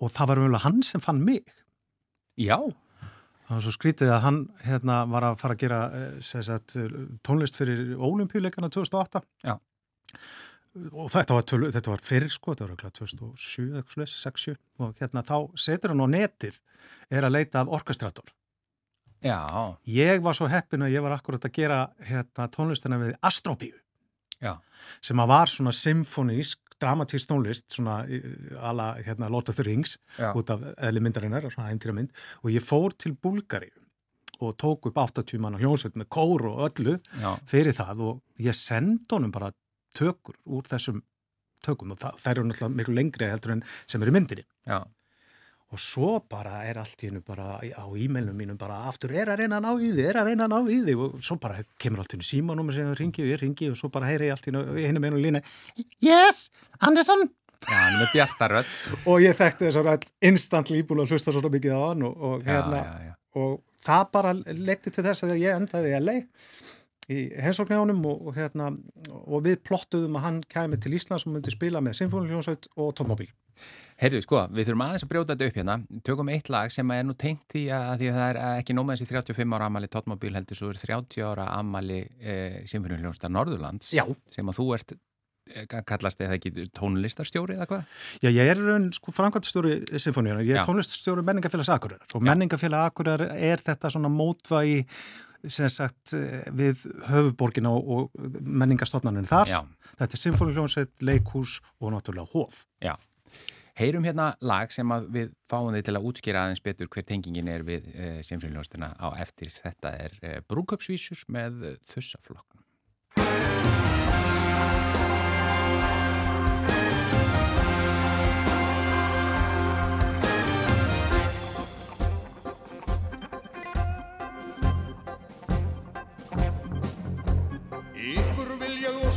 [0.00, 1.48] og það var umvel hann sem fann mig.
[2.40, 2.58] Já.
[2.60, 6.76] Það var svo skrítið að hann hérna var að fara að gera e, sagt,
[7.26, 9.56] tónlist fyrir ólimpíuleikana 2008 Já
[10.70, 15.24] og þetta var, töl, þetta var fyrir sko, þetta var okkur 2007, 2006 og hérna
[15.26, 16.60] þá setur hann á netið
[17.10, 18.30] er að leita af orkestrator
[19.20, 23.74] Já Ég var svo heppin að ég var akkurat að gera hérna, tónlistina við Astróbíu
[24.40, 24.56] Já.
[25.04, 27.98] sem að var svona symfonísk, dramatísk tónlist svona
[28.56, 30.30] ala hérna, Lord of the Rings Já.
[30.32, 31.50] út af eðli myndarinnar
[31.92, 33.68] mynd, og ég fór til Búlgari
[34.40, 37.36] og tók upp 80 manna hljónsveit með kór og öllu Já.
[37.44, 39.52] fyrir það og ég sendi honum bara
[39.96, 41.02] tökur úr þessum
[41.64, 41.92] tökum.
[41.94, 44.46] Og það, það eru náttúrulega miklu lengri heldur en sem eru myndinni.
[44.68, 44.80] Já.
[45.70, 49.44] og svo bara er allt í hennu bara á e-mailum mínum bara aftur er að
[49.44, 51.02] reyna að ná í þig, er að reyna að ná í þig.
[51.04, 53.90] Og svo bara kemur allt í hennu símanúmer sem ringi og ég ringi og svo
[53.94, 54.54] bara heyri ég allt í
[54.88, 55.42] hennu með hennu lína
[56.02, 56.48] Yes,
[56.80, 57.28] Anderson.
[57.70, 57.78] Já,
[59.10, 62.46] og ég þekkti þess að instant líbúin að hlusta svo mikið á hann og, og,
[62.46, 66.24] hérna, já, já, og það bara leti til þess að ég endaði að leið
[67.10, 68.70] í hensóknjáðunum og, og, hérna,
[69.26, 73.28] og við plottuðum að hann kæmi til Íslands og myndi spila með Sinfóniljónsveit og tónmobil.
[74.00, 75.74] Heyrðu, sko, við þurfum aðeins að brjóta þetta upp hérna.
[76.08, 79.04] Tökum eitt lag sem er nú tengt því að, því að það er ekki nómaðins
[79.04, 84.06] í 35 ára amali tóttmóbíl heldur svo er 30 ára amali eh, Sinfoniljónstar Norðurlands Já.
[84.32, 84.96] sem að þú ert,
[85.54, 87.96] eh, kallast eða ekki tónlistarstjóri eða hvað?
[88.24, 88.62] Já, ég er
[88.96, 90.66] sko framkvæmstjóri Sinfoníunar, ég er Já.
[90.68, 94.86] tónliststjóri menningafélags Akureyrar og menningafélag Akureyrar er þetta svona mótvægi
[95.48, 98.10] sem sagt eh, við höfuborgin og,
[98.40, 99.48] menningastofnanin þar.
[99.48, 99.60] Já.
[100.00, 102.64] Þetta er Sinfoníuljónsveit, leikús og náttúrulega hóf.
[102.84, 102.96] Já.
[103.80, 107.64] Heyrum hérna lag sem við fáum þið til að útskýra aðeins betur hver tengingin er
[107.64, 109.48] við e, Sinfoniljónstina á eftir.
[109.54, 111.74] Þetta er e, Brúköpsvísus með e,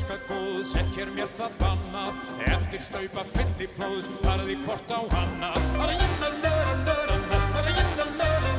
[0.07, 2.13] vil ég óska góð, sett hér mér það bannað.
[2.45, 8.05] Eftir staupa fylli flóðs, farði hvort á hana Bara jinna nöra nöra nöra, bara jinna
[8.17, 8.52] nöra nöra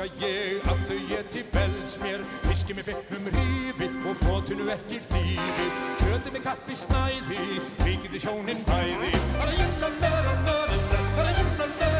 [0.00, 2.22] Óska ég að þau geti vels mér.
[2.46, 5.66] Fiski með fegnum hrífi og fótunu ekki hlýfi
[6.00, 7.44] Kjöti með kappi snæði,
[7.82, 11.99] kvikiði sjónin bæði Bara jinna nöra nöra nöra, bara jinna nöra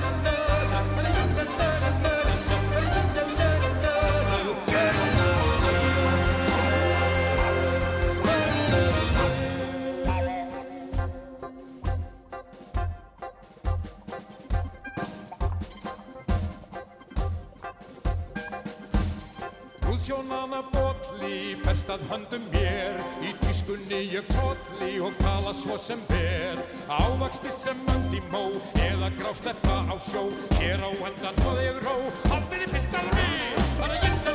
[22.01, 23.01] bestað höndum mér.
[23.23, 29.85] Í tískunni ég totli og tala svo sem ber Ávaksti sem öndi mó eða grásleppa
[29.89, 30.31] á sjó.
[30.59, 31.97] Hér á endan hóð ég ró,
[32.31, 34.30] haldið í fylltar mig Bara jinna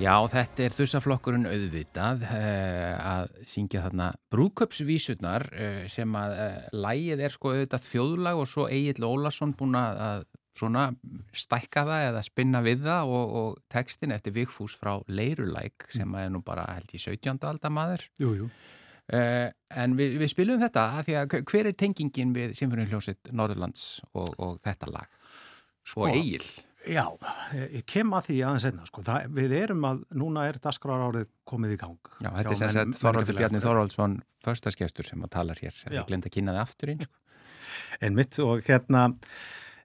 [0.00, 6.54] Já, þetta er þussaflokkurinn auðvitað uh, að syngja þarna brúköpsvísurnar uh, sem að uh,
[6.86, 10.22] lægið er sko auðvitað þjóðlag og svo Egil Ólason búin að að
[10.56, 10.86] svona
[11.36, 16.26] stækka það eða spinna við það og, og textin eftir Vigfús frá Leirulæk sem að
[16.26, 17.36] er nú bara held í 17.
[17.52, 18.06] aldamaður.
[18.20, 18.48] Jú, jú.
[19.10, 23.86] Uh, en við, við spilum þetta að því að hver er tengingin við Sinfonihljósitt Norðurlands
[24.14, 25.22] og, og þetta lag?
[25.84, 26.44] Sko, og Egil?
[26.88, 27.04] Já,
[27.52, 31.26] ég kem að því aðeins einna, sko, það, við erum að, núna er dagskrára árið
[31.48, 32.12] komið í gang.
[32.22, 33.36] Já, þetta er sem sagt Þorvaldur.
[33.36, 34.14] Bjarni Þorvaldsson
[34.44, 37.12] förstaskestur sem að talar hér, ég glemt að kynna þið aftur einn sko.
[38.00, 39.02] Einmitt og hérna,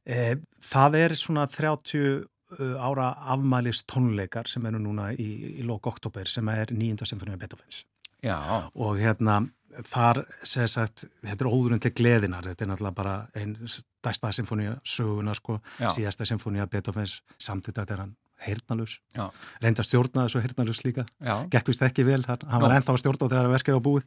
[0.07, 5.89] e, það er svona 30 uh, ára afmælis tónleikar sem eru núna í, í lók
[5.91, 7.83] oktober sem er nýjunda symfóníu Beethoven's.
[8.23, 8.39] Já,
[8.71, 9.43] og hérna
[9.83, 14.75] þar segir sagt, þetta er óðurinn til gleðinar, þetta er náttúrulega bara einn stærsta symfónía
[14.87, 15.89] söguna sko, Já.
[15.93, 19.29] síðasta symfónía Beethoven's samtidig að er hann heyrnalus já,
[19.63, 21.05] reynda að stjórna þessu heyrnalus líka.
[21.23, 23.85] Já, gekk vist ekki vel, hann, hann var ennþá að stjórna þegar að verkið var
[23.87, 24.03] búið.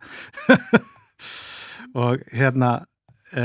[2.04, 2.72] Og hérna
[3.32, 3.44] e,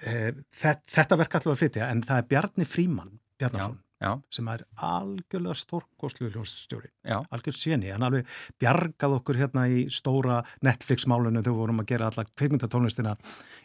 [0.00, 0.14] e,
[0.54, 4.48] þetta, þetta verk alltaf að flytja en það er Bjarni Fríman já, Bjarnason já, sem
[4.52, 8.28] er algjörlega stórkostlu hljóðstjóri já, algjör séni, hann alveg
[8.60, 13.16] bjargað okkur hérna í stóra Netflix-málunum þegar við vorum að gera alla kveikmyndatónlistina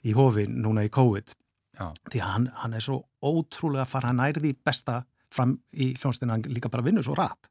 [0.08, 1.36] í hofi núna í COVID.
[1.80, 6.38] Já, því hann, hann er svo ótrúlega fara, hann nærði í besta fram í hljónstina
[6.46, 7.50] líka bara vinnu svo rætt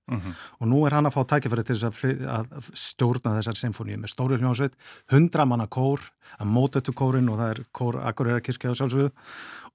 [0.60, 4.12] og nú er hann að fá tækifæri til þess að, að stjórna þessar symfóníu með
[4.12, 4.76] stóri hljónsveit,
[5.12, 6.04] hundra manna kór
[6.38, 9.10] að móta þetta kórin og það er kór Akureyra kirkja á sjálfsögðu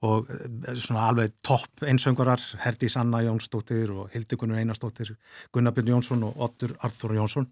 [0.05, 5.15] og eh, svona alveg topp einsöngarar Herdís Anna Jónsdóttir og Hildikunur Einarsdóttir
[5.51, 7.49] Gunnar Björn Jónsson og Ottur Arþór Jónsson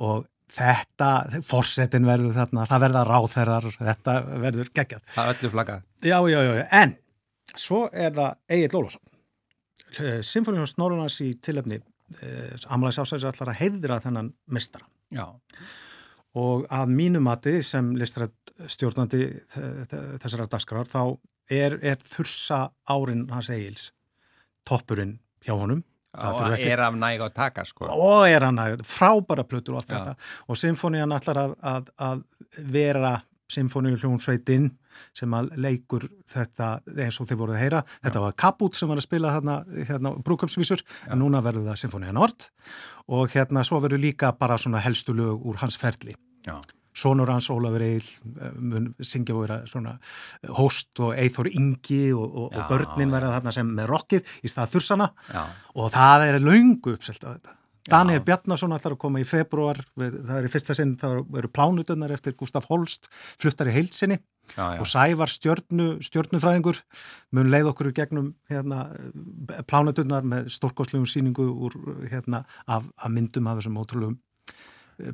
[0.00, 1.10] og þetta,
[1.46, 5.04] forsetin verður þarna, það verða ráðherrar, þetta verður geggjað.
[5.14, 5.86] Það öllu flaggað.
[6.02, 6.96] Já, já, já, já, en
[7.54, 9.04] svo er það Egil Lólásson.
[10.22, 11.80] Symfóníus Norrlands í tilefni
[12.22, 14.86] eh, Amalags ásæðis allar að heiðra þennan mistara.
[15.10, 15.26] Já,
[16.38, 21.00] Og að mínu mati sem listrætt stjórnandi þe- þe- þessara dagskrar þá
[21.50, 23.88] er, er þursa árin hans Egils
[24.68, 25.80] toppurinn hjá honum.
[26.14, 27.86] Og ekki- er af næg að taka sko.
[27.90, 29.98] og er hann að frábæra plötur og allt Já.
[29.98, 30.14] þetta
[30.48, 32.22] og symfónían ætlar að, að, að
[32.70, 33.12] vera
[33.50, 34.70] symfóníu hljónsveitinn
[35.16, 37.84] sem að leikur þetta eins og þið voruð að heyra.
[38.06, 39.60] Þetta var Kaput sem var að spila þarna,
[39.90, 42.50] hérna brúköpsvísur en núna verður það symfóníu Nord.
[43.10, 46.16] Og hérna svo verður líka bara svona helstu lög úr hans ferli.
[46.46, 46.56] Já,
[46.90, 48.06] Sónur hans Ólafur Eil
[48.58, 49.94] mun syngja og vera svona
[50.58, 54.50] host og Eithor Ingi og, og, Já, og börnin verða þarna sem með rockið í
[54.50, 55.08] stað þursana.
[55.30, 55.44] Já,
[55.76, 57.56] og það er löngu uppselt á þetta.
[57.88, 62.12] Daniel Bjarnason ætlar að koma í februar, það er í fyrsta sinn, það eru plánutunnar
[62.12, 64.80] eftir Gustaf Holst, fluttar í heilsinni já, já.
[64.82, 66.82] og Sævar stjörnu, stjörnufræðingur
[67.36, 68.88] mun leið okkur í gegnum hérna,
[69.70, 71.78] plánutunnar með stórkostlegum síningu úr,
[72.10, 74.29] hérna, af, af myndum af þessum ótrúlegum eh,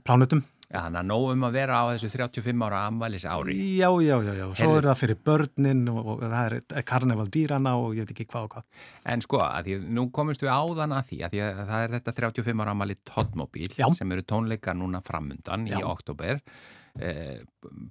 [0.07, 0.43] plánutum.
[0.67, 3.55] Já, þannig að nóg um að vera á þessu 35 ára amvælis ári.
[3.79, 7.77] Já, já, já, já, svo er það fyrir börnin og, og það er karneval dýrana
[7.79, 8.67] og ég veit ekki hvað og hvað.
[9.15, 11.95] En sko, að því, nú komumst við áðan að því að því að það er
[11.95, 13.87] þetta 35 ára amæli Toddmobíl Já.
[13.95, 15.85] sem eru tónleikar núna framundan í Já.
[15.87, 16.67] oktober eh,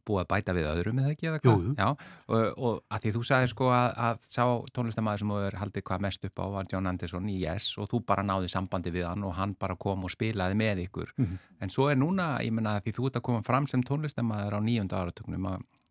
[0.06, 1.66] búið að bæta við öðrum eða ekki eða hvað?
[1.78, 1.88] Já,
[2.28, 4.44] og, og að því þú sagði sko að, að sá
[4.76, 8.02] tónlistamæður sem er haldið hvað mest upp á var John Anderson í Yes og þú
[8.08, 11.14] bara náði sambandi við hann og hann bara kom og spilaði með ykkur.
[11.18, 11.38] Mhm.
[11.62, 14.58] En svo er núna, ég menna að því þú ert að koma fram sem tónlistamæður
[14.58, 15.48] á nýjönda áratögnum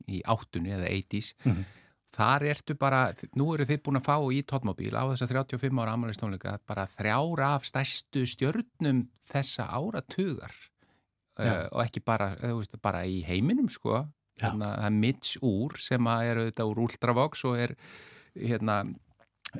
[0.09, 1.65] í áttunni eða 80s Mhm.
[2.15, 5.95] þar ertu bara, nú eru þið búin að fá í tóttmóbíl á þessa 35 ára
[5.97, 10.53] amalistónleika bara þrjára af stærstu stjörnum þessa áratugar
[11.43, 14.05] uh, og ekki bara, þú veist, bara í heiminum sko,
[14.41, 17.75] þannig að það er Mitch Úr sem að eru þetta úr Ultravox og er
[18.35, 18.81] hérna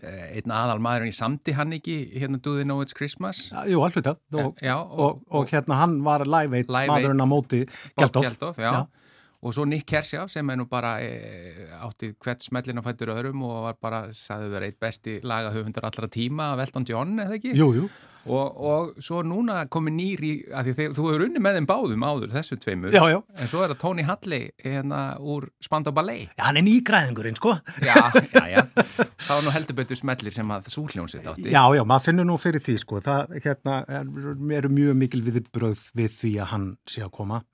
[0.01, 3.63] eh, einn aðal maðurinn í samti hann ekki hérna Do They Know It's Christmas Já,
[3.71, 4.19] jú, alveg það.
[4.43, 7.63] Og, já, og, og, hérna hann var live eitt maðurinn á móti
[7.95, 8.27] Bob Geldof.
[8.27, 8.73] Geldof, já.
[8.73, 9.04] Já.
[9.45, 13.45] Og svo Nick Kershaw sem er nú bara e, átti hvert smellin á fættur öðrum
[13.45, 17.53] og var bara, sagði verið eitt besti lagahöfundar allra tíma af Elton John, eða ekki?
[17.59, 17.89] Jú, jú.
[18.25, 22.33] Og, og svo núna komi nýri, af því þú hefur unni með þeim báðum áður,
[22.33, 22.95] þessu tveimur.
[22.97, 23.19] Já, já.
[23.37, 26.33] En svo er það Tony Halley hérna úr Spandau Ballet.
[26.33, 27.53] Já, hann er nýgræðingurinn, sko.
[27.85, 28.01] Já,
[28.33, 28.63] já, já.
[28.65, 31.51] Það var nú heldur betur smellir sem að súhljónsitt átti.
[31.53, 33.05] Já, já, maður finnur nú fyrir því, sko.
[33.05, 34.09] Það, hérna, er,
[34.63, 37.45] eru mjög mikil viðbröð við því að hann sé að koma.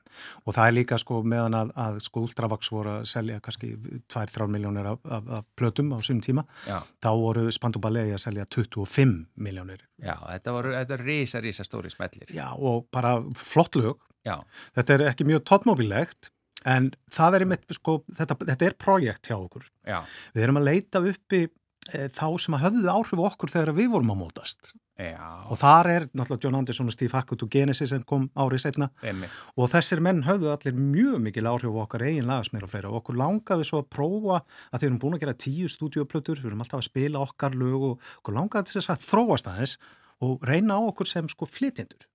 [0.44, 3.72] Og það er líka, sko, meðan að, að sko, Ultravax voru að selja kannski
[4.12, 6.44] 2-3 miljónir af, af, af plötum á sínum tíma.
[6.68, 9.86] Já, Þá voru Spandau Ballet að selja 25 miljónir.
[10.02, 12.28] já, þetta voru, þetta er risa, risa stóri smellir.
[12.34, 13.98] Já, og bara flott lög.
[14.26, 14.36] Já,
[14.76, 16.28] Þetta er ekki mjög tóttmóbilegt,
[16.68, 19.64] en það er einmitt, sko, þetta, þetta er projekt hjá okkur.
[19.88, 20.02] já,
[20.36, 24.12] Við erum að leita uppi e, þá sem að höfðu áhrif okkur þegar við vorum
[24.12, 24.72] að mótast.
[25.00, 28.64] Já, Og þar er náttúrulega John Anderson og Steve Hackett og Genesis sem kom árið
[28.66, 29.30] setna emmi.
[29.56, 33.64] og þessir menn höfðu allir mjög mikil áhrif á okkar eigin lagasmýr og okkur langaði
[33.64, 36.90] svo að prófa að þeir erum búin að gera tíu stúdíoplötur, við erum alltaf að
[36.90, 39.76] spila okkar lög og okkur langaði þess að þróast aðeins
[40.20, 42.09] og reyna á okkur sem sko flytjendur.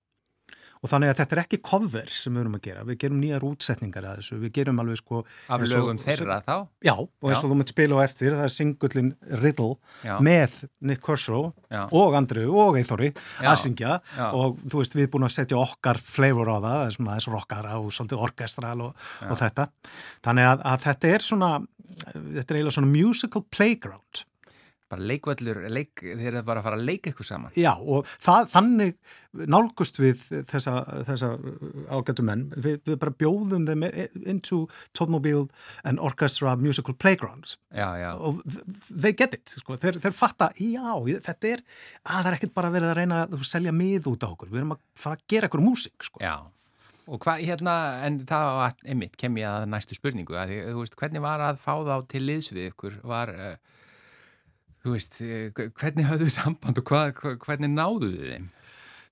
[0.86, 3.44] Og þannig að þetta er ekki cover sem við erum að gera, við gerum nýjar
[3.48, 5.22] útsetningar að þessu, við gerum alveg sko...
[5.50, 6.54] Af lögum þeirra þá?
[6.86, 9.08] Já, og eins og þú munt spila á eftir, það er singullin
[9.42, 9.72] Riddle
[10.06, 10.12] Já.
[10.22, 10.54] með
[10.86, 11.48] Nick Kershaw
[11.98, 13.10] og Andrew og Eithori
[13.42, 14.28] að syngja Já.
[14.28, 17.18] og þú veist við erum búin að setja okkar flavor á það, það er svona
[17.18, 19.68] þess rockara og svolítið orkestral og, og þetta.
[20.28, 21.52] Þannig að, að þetta er svona,
[22.14, 24.26] þetta er eiginlega svona musical playground.
[24.90, 27.54] Bara leikvöllur, leik, þeir eru bara að fara að leika ykkur saman.
[27.58, 28.94] Já, og það, þannig
[29.52, 30.74] nálgust við þessa,
[31.08, 31.32] þessa
[31.92, 32.46] ágættu menn.
[32.54, 33.86] Við, við bara bjóðum þeim
[34.24, 34.62] into
[34.96, 35.46] Tóttmobile
[35.84, 37.56] and Orchestra Musical Playgrounds.
[37.74, 38.42] Já, já, og
[38.90, 39.78] they get it, sko.
[39.82, 40.92] þeir, þeir fatta, já,
[41.28, 41.64] þetta er,
[42.06, 44.62] að það er ekkert bara verið að reyna að selja mið út á okkur, við
[44.62, 46.22] erum að fara að gera eitthvað músík, sko.
[46.22, 46.36] já.
[47.06, 47.72] Og hvað, hérna,
[48.02, 51.44] en það var, einmitt, kem ég að næstu spurningu, að því, þú veist, hvernig var
[51.52, 53.76] að fá þá til liðs við ykkur, var, uh,
[54.86, 58.46] þú veist, uh, hvernig hafðu þið samband og hvað, hva- hvernig náðu þið þeim?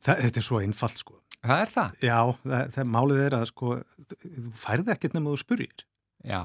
[0.04, 1.18] Það, þetta er svo einfalt, sko.
[1.44, 1.98] Það er það?
[2.04, 3.74] Já, það, það málið er að, sko,
[4.14, 5.84] þú færði ekkert nema þú spurrir
[6.24, 6.40] Já,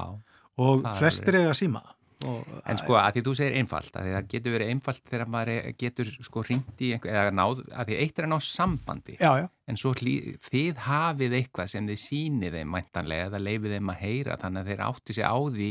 [0.60, 1.80] og Það er flestir eiga síma
[2.28, 5.28] Og, En sko að því þú segir einfalt, að því það getur verið einfalt þegar
[5.32, 9.14] maður getur sko hringt í einhver, eða náð, að því eitt er að ná sambandi,
[9.16, 9.46] Já, já.
[9.72, 14.36] en svo þið hafið eitthvað sem þið sýnið þeim mæntanlega eða leifið þeim að heyra
[14.42, 15.70] þannig að þeir átti sig á því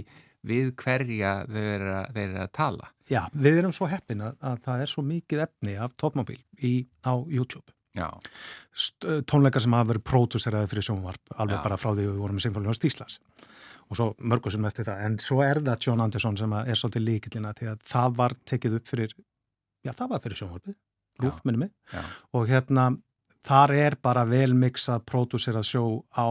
[0.50, 2.89] við hverja þeir eru að, þeir eru að tala.
[3.10, 6.74] Já, við erum svo heppin að, að það er svo mikið efni af tópmobil í,
[7.02, 7.65] á YouTube.
[7.98, 8.06] Já,
[8.69, 11.63] St tónleikar sem hafa verið pródúseraði fyrir sjónvarp, alveg Já.
[11.63, 13.17] bara frá því við vorum Sinfóni á Stíslas.
[13.89, 15.02] Og svo mörgur sem eftir það.
[15.08, 18.78] En svo er það John Anderson sem er svolítið líkillina því að það var tekið
[18.78, 19.15] upp fyrir,
[19.82, 20.78] já það var fyrir sjónvarpið,
[21.26, 21.74] rúf minni mig.
[22.38, 22.86] Og hérna,
[23.50, 26.30] þar er bara vel mixað pródúserað sjó á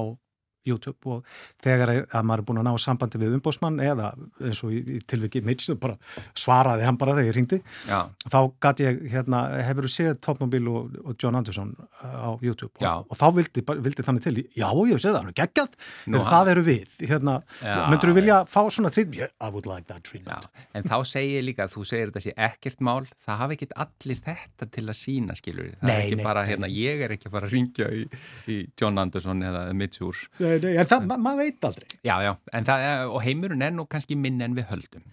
[0.68, 1.24] YouTube og
[1.64, 4.12] þegar að maður er búin að ná sambandi við umbósmann eða
[4.44, 5.96] eins og í, í tilviki Mitch bara
[6.38, 8.00] svaraði hann bara þegar ég ringdi já,
[8.30, 12.72] þá gæti ég, hérna, hefur þú séð Topmobil og, og John Anderson uh, á YouTube
[12.82, 12.92] Já.
[13.00, 15.38] og, og þá vildi, bara- vildi þannig til já, ég hef séð það, hann er
[15.42, 15.76] geggjað
[16.08, 19.34] Nú, en það eru við, hérna, Já, myndur þú vilja fá svona treatment?
[19.42, 20.10] I would like that já.
[20.10, 23.58] treatment En þá segir ég líka að þú segir þetta sé ekkert mál, það hafi
[23.58, 26.50] ekkert allir þetta til að sína, skilur Það Nei, er ekki nei, bara, nei.
[26.52, 28.04] hérna, ég er ekki að fara að ringja í,
[28.52, 30.20] í John Anderson eða Mitchur.
[30.42, 33.74] Nei, nei, en það, ma maður veit aldrei Já, já, en það, og heimurinn er
[33.74, 35.04] nú kannski minn en við höldum.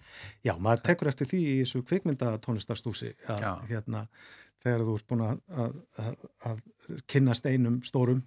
[0.46, 4.06] Já, maður tekur eftir því í þessu kvikmyndatónlistarstúsi að hérna,
[4.64, 6.64] þegar þú ert búin að, að, að, að
[7.12, 8.24] kynnast einum stórum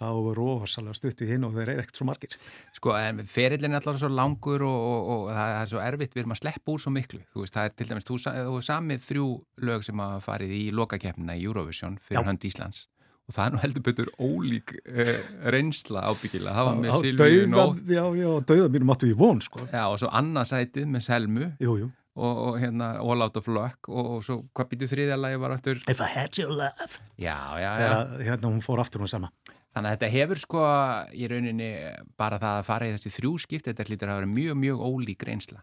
[0.00, 2.36] þá er rosalega stutt við hinn og þeir eru ekkert svo margir.
[2.76, 6.22] Sko, en ferillin er alltaf svo langur og, og, og það er svo erfitt, við
[6.22, 7.20] erum að sleppa úr svo miklu.
[7.34, 9.26] Þú veist, það er til dæmis, þú, þú samið þrjú
[9.68, 12.28] lög sem hafa farið í lokakeppnina í Eurovision fyrir Já.
[12.30, 12.86] hönd Íslands
[13.30, 15.14] og það er nú heldur betur ólík uh,
[15.54, 16.54] reynsla ábyggilega.
[16.56, 19.62] Það var með Silvíu Nótt Já, já, dauða mínum áttu í von, sko.
[19.70, 21.88] Já, og svo annarsætið með Selmu Jú, jú.
[22.18, 25.54] og, og hérna All Out of Luck og, og svo hvað býtu þriðja lagi var
[25.56, 26.98] aftur If I had your love.
[27.20, 27.88] Já, já, já
[28.18, 29.30] Þegar hérna hún fór aftur hún sama.
[29.70, 30.62] Þannig að þetta hefur sko
[31.14, 31.72] í rauninni
[32.18, 35.22] bara það að fara í þessi þrjú skipt þetta hlýtur að vera mjög, mjög ólík
[35.28, 35.62] reynsla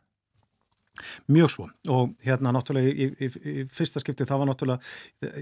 [1.30, 1.68] Mjög svo.
[1.94, 4.94] Og hérna náttúrulega í, í, í fyrsta skipti það var náttúrulega,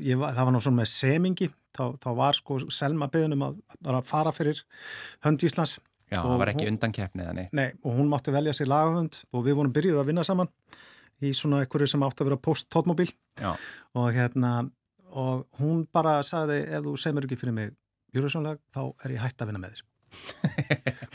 [0.03, 4.01] ég, var- það var náttúrulega með semingi, þá, þá var sko Selma beðunum að bara
[4.05, 4.61] fara fyrir
[5.25, 5.77] hönd Íslands.
[6.11, 7.53] Já, Og það var ekki hún- undankeppni eða neitt.
[7.57, 10.51] Nei, og hún mátti velja sér lagahönd og við vorum byrjuð að vinna saman
[11.25, 13.09] í svona einhverju sem átti að vera post-tótmobil
[13.95, 14.69] og hérna
[15.15, 17.73] og hún bara sagði ef þú semur ekki fyrir mig
[18.13, 19.83] Júrasónlag þá er ég hægt að vinna með þér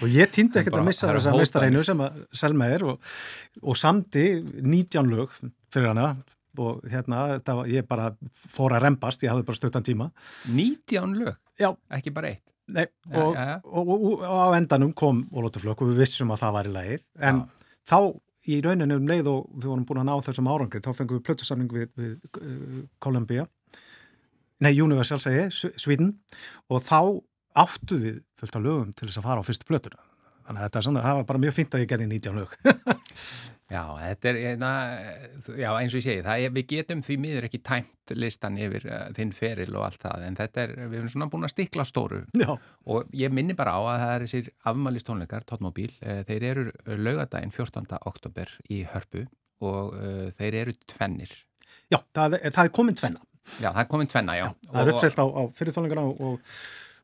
[0.00, 1.44] og ég týndi ekkert að missa þessa hótanir.
[1.44, 3.14] meistareinu sem að Selma er og,
[3.62, 4.26] og samdi
[4.60, 5.34] 19 lög
[5.70, 6.12] fyrir hana
[6.60, 10.10] og hérna var, ég bara fór að rempast, ég hafði bara stuttan tíma.
[10.52, 12.44] 19 lög, Já, ekki bara eitt?
[12.70, 13.54] Nei, og, já, já.
[13.66, 17.40] Og, og, á endanum kom Ólóttuflökk og við vissum að það var í lagið en
[17.40, 17.70] Já.
[17.90, 17.98] þá
[18.50, 21.24] í rauninu um leið og við vorum búin að ná þessum árangri þá fengum við
[21.26, 23.46] plötusamning við, við uh, Columbia.
[24.60, 26.14] Nei, Universal segi, Sweden.
[26.70, 27.00] Og þá
[27.60, 30.02] áttu við fullt af lögum til þess að fara á fyrstu plötuna
[30.46, 32.58] þannig að þetta er svona, það var bara mjög fínt að ég gerði 19 lög
[33.70, 34.68] Já, þetta er, hérna,
[35.54, 38.86] já, eins og ég segi, það er, við getum því miður ekki tæmt listan yfir
[38.88, 41.84] uh, þinn feril og allt það, en þetta er, við erum svona búin að stikla
[41.86, 42.48] stóru Já,
[42.90, 46.66] og ég minni bara á að það er þessir afmælistónleikar, Tóttmóbíl, uh, þeir eru
[46.98, 47.86] laugadaginn 14.
[48.10, 49.22] oktober í Hörpu
[49.62, 51.30] og uh, þeir eru tvennir.
[51.94, 53.22] já það, það er komin tvenna
[53.58, 54.48] Já, það er komin tvenna, já.
[54.66, 56.58] það er uppselt á, á fyrirtónleikana og, og,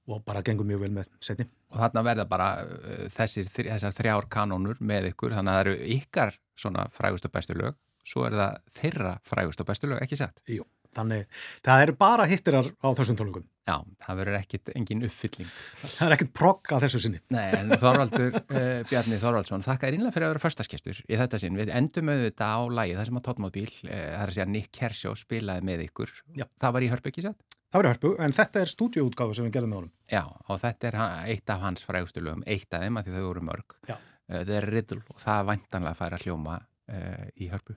[0.06, 4.30] og bara gengur mjög vel með setni og þarna verða bara uh, þessir, þessar þrjár
[4.32, 7.76] kanónur með ykkur, þannig að það eru ykkar svona frægust og bestu lög,
[8.06, 10.40] svo er það þeirra frægust og bestu lög, ekki satt?
[10.50, 10.64] Jú,
[10.96, 11.26] þannig
[11.66, 15.48] það eru bara hittirar á þessum tónleikum Já, það verður ekkit engin uppfylling.
[15.96, 19.96] það er ekkert progg að þessu sinni Nei, en Þorvaldur, uh, Bjarni Þorvaldsson, þakka er
[19.96, 21.58] innlega fyrir að vera förstaskestur í þetta sinn.
[21.58, 24.70] Við endum auðvitað á lægi, það sem að Tóttmóbíl, uh, það er að segja Nick
[24.70, 26.14] Kershaw spilaði með ykkur.
[26.38, 26.46] Já.
[26.62, 27.58] Það var í satt?
[27.76, 29.90] Það verður hörpu, en þetta er stúdíuútgáfa sem við gerðum með honum.
[30.08, 30.94] Já, og þetta er
[31.34, 33.74] eitt af hans frægustu lögum, eitt af þeim að því þau voru mörg.
[33.84, 33.98] Uh,
[34.30, 37.76] það er Riddle og það er væntanlega að færa hljóma uh, í Hörpu.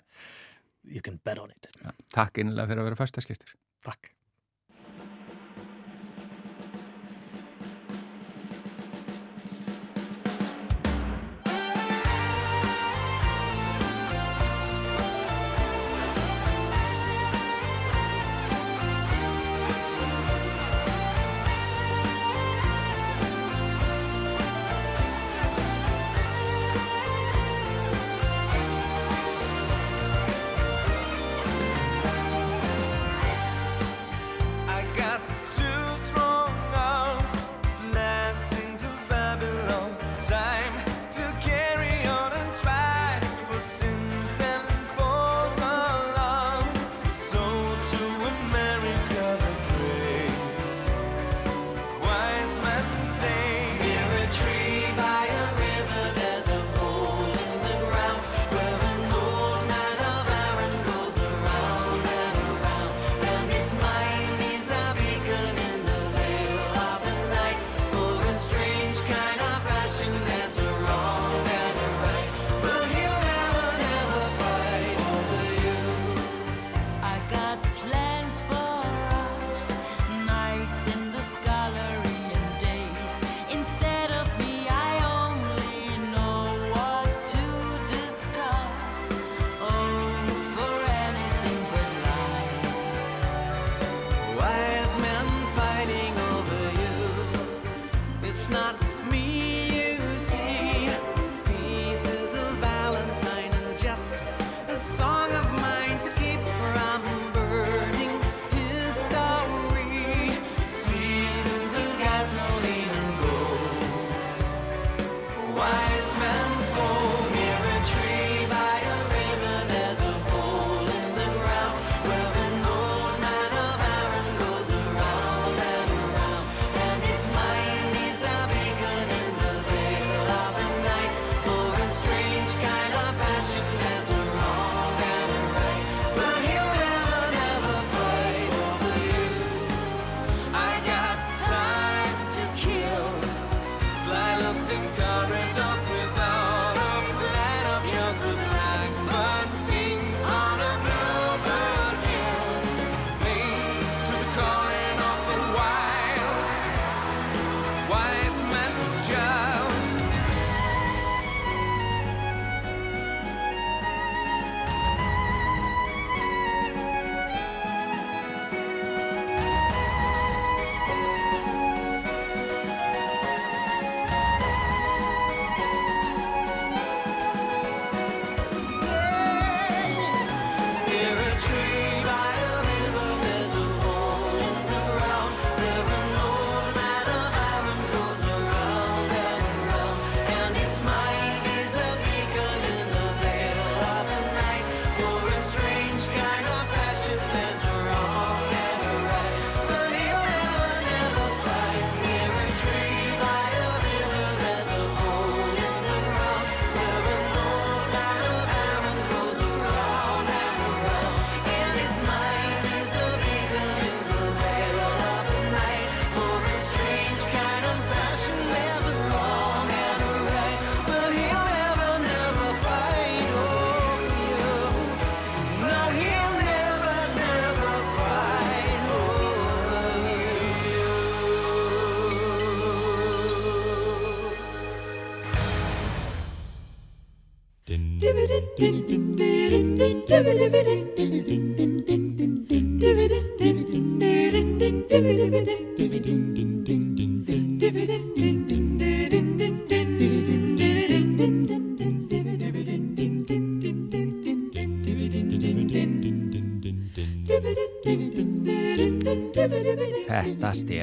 [0.88, 1.68] You can bet on it.
[1.84, 3.52] Ja, takk innlega fyrir að vera förstaskestur.
[3.84, 4.14] Takk.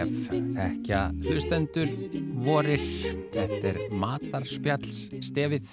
[0.07, 1.91] Stef, þekkja hlustendur
[2.47, 2.83] vorir,
[3.35, 5.73] þetta er matarspjalls stefið.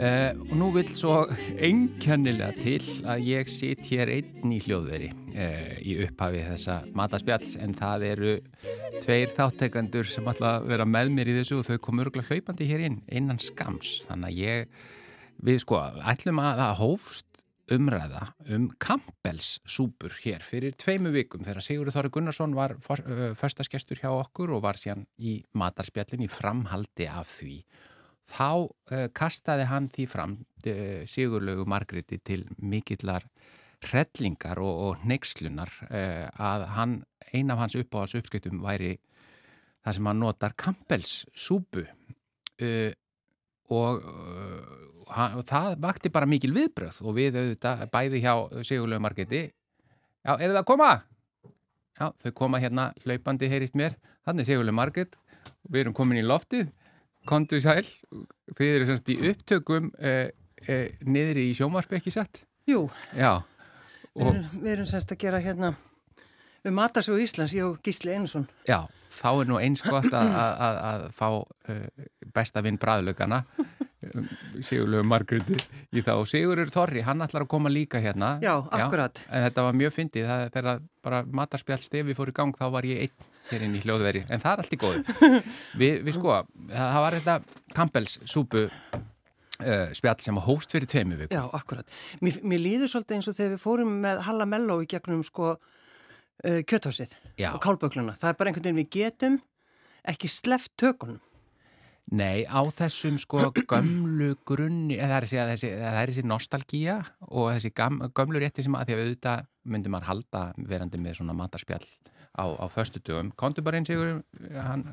[0.00, 1.14] Uh, og nú vil svo
[1.60, 7.74] einkennilega til að ég sitt hér einn í hljóðveri uh, í upphafi þessa matarspjalls en
[7.76, 8.36] það eru
[9.02, 12.86] tveir þáttekandur sem að vera með mér í þessu og þau komur örgulega hlaupandi hér
[12.88, 14.80] inn innan skams þannig að ég,
[15.50, 15.82] við sko,
[16.14, 17.29] ætlum að það hófst
[17.74, 18.22] umræða
[18.54, 24.54] um Campbells súpur hér fyrir tveimu vikum þegar Sigurður Þorri Gunnarsson var förstaskestur hjá okkur
[24.56, 27.60] og var síðan í matarspjallin í framhaldi af því.
[28.30, 33.26] Þá uh, kastaði hann því fram uh, Sigurlaugu Margreti til mikillar
[33.86, 36.96] hrellingar og, og neykslunar uh, að hann,
[37.32, 38.98] ein af hans uppáhals uppskiptum væri
[39.80, 41.86] það sem hann notar Campbells súpu
[43.70, 44.04] og
[45.10, 49.40] og það vakti bara mikil viðbröð og við auðvitað bæði hjá Sigurlegu Margeti
[50.20, 50.90] Já, er það að koma?
[51.96, 53.96] Já, þau koma hérna hlaupandi heyrist mér,
[54.28, 55.16] þannig Sigurlegu Marget
[55.70, 56.70] við erum komin í loftið.
[57.28, 57.84] Kontu sæl,
[58.56, 60.30] þið eru semst í upptökum eh,
[60.64, 62.42] eh, niðri í sjómarfi ekki sett?
[62.68, 63.42] Jú, Já,
[64.14, 65.74] við erum, við erum semst að gera hérna
[66.64, 68.48] um Matarsjóð Íslands, ég og Gísli Einarsson.
[68.68, 73.44] Já, þá er nú eins gott að, að, að, að fá uh, besta vinn bræðlögana
[74.64, 75.58] Sigurlegu Margreði
[75.92, 78.38] í það og Sigurur Þorri, hann ætlar að koma líka hérna.
[78.40, 79.20] Já, akkurat.
[79.28, 82.88] En þetta var mjög fyndið, það þegar bara matarspjall stefi fór í gang þá var
[82.88, 85.18] ég einn hér inn í hljóðveri, en það er allt í góðu.
[85.80, 86.40] Við, við sko,
[86.70, 87.36] það var þetta
[87.76, 91.96] Campbells súpu uh, spjall sem hóst fyrir tveimu viku Já, akkurat.
[92.24, 95.54] Mér, mér líður svolítið eins og þegar við fórum með Halla Melló í gegnum sko
[96.44, 97.52] uh, kjötthásið Já.
[97.54, 98.16] og kálbökluna.
[98.20, 99.40] Það er bara einhvern veginn við getum
[100.10, 101.20] ekki sleft tökunum.
[102.10, 105.72] Nei, á þessum sko gömlu grunni, eða það er þessi, þessi,
[106.10, 106.96] þessi nostalgía
[107.28, 111.20] og þessi gam, gömlu rétti sem að því að auðvitað myndi maður halda verandi með
[111.20, 111.84] svona matarspjall
[112.34, 113.30] á, á föstudögum.
[113.38, 114.24] Kontu bara einn Sigur,
[114.56, 114.88] hann,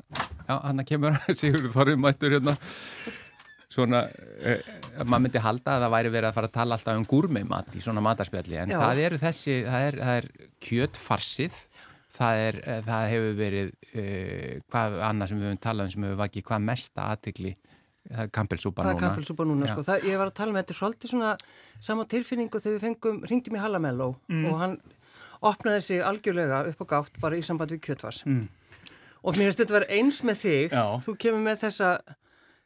[0.46, 2.54] já, hann kemur Sigur Þorri mættur hérna
[3.72, 4.68] svona, uh,
[5.04, 7.84] maður myndi halda að það væri verið að fara að tala alltaf um gúrmeimat í
[7.84, 8.78] svona matarspjalli, en Já.
[8.80, 10.28] það eru þessi, það er, það er
[10.68, 11.62] kjötfarsið
[12.18, 16.06] það, er, eh, það hefur verið uh, hvað annað sem við höfum talað um sem
[16.08, 17.54] hefur vakið hvað mesta aðtikli
[18.08, 19.84] það er kampelsúpa núna kampelsúpa núna, sko.
[19.84, 21.32] Það, ég var að tala með þetta svolítið svona
[21.84, 24.78] sama tilfinningu þegar við fengum, ringdum í Halla Melló og hann
[25.44, 28.24] opnaði sig algjörlega upp á gátt bara í samband við kjötvars.
[28.24, 30.84] Og mér finnst þetta að vera eins með þig, Já.
[31.04, 31.90] þú kemur með þessa,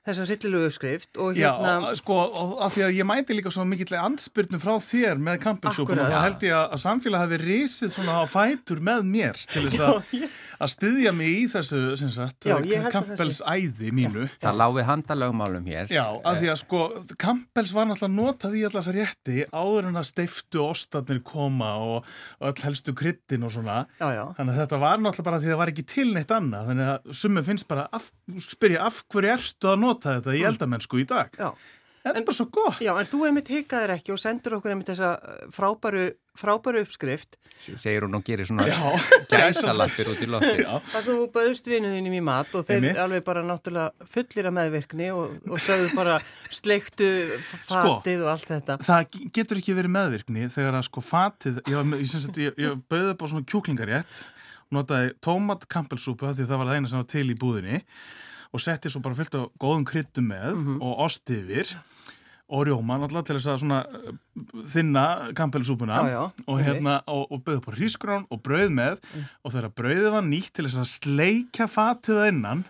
[0.07, 1.75] þessa sittilegu uppskrift og Já, hérna...
[1.91, 5.37] og, sko, og af því að ég mæti líka svo mikillega andspyrnu frá þér með
[5.45, 9.39] kampelsúpun og þá held ég að, að samfélag hafi risið svona á fætur með mér
[9.53, 9.95] til þess að,
[10.63, 14.27] að styðja mig í þessu sem sagt, Já, ég held að kampels æði mínu.
[14.43, 16.83] það láfi handalögmálum hér Já, af því að sko,
[17.23, 22.09] Campbells var náttúrulega notað í allas rétti áður en að steiftu ostarnir koma og,
[22.41, 23.83] og öll helstu kryttin og svona.
[24.01, 24.25] Já, já.
[24.39, 26.69] Þannig að þetta var náttúrulega bara því að það var ekki til neitt annað.
[26.71, 27.01] Þannig að
[29.93, 31.39] að nota þetta í eldamennsku í dag?
[31.39, 31.53] Já.
[32.03, 32.81] Þetta er bara svo gott.
[32.83, 37.39] Já, en þú einmitt hikaðir ekki og sendur okkur einmitt þessa uh, frábæru, frábæru uppskrift
[37.63, 38.75] segir hún og gerir svona Já.
[39.31, 42.99] gæsalappir út í lofti þar sem þú bauðst vinuðinum í mat og þeir Einmitt.
[43.05, 46.17] alveg bara náttúrulega fullir af meðvirkni og, og sögðu bara
[46.51, 47.69] sleiktu Sko.
[47.69, 48.79] fatið og allt þetta.
[48.89, 53.23] Það getur ekki verið meðvirkni þegar að sko fatið, ég, ég, ég, ég bauði upp
[53.23, 54.21] á svona kjúklingarétt,
[54.75, 57.83] notaði tómat kampelsúpu því það var það eina sem var til í búðinni
[58.53, 61.73] og setti svo bara fyllt á góðum kryttum með og ost yfir
[62.53, 64.13] og rjóma náttúrulega til þess að svona uh,
[64.75, 65.07] þinna
[66.13, 69.01] já, og hérna og, og bauði upp á hrísgrón og brauð með
[69.41, 72.65] og þegar brauðið var nýtt til þess að sleikja fatið að innan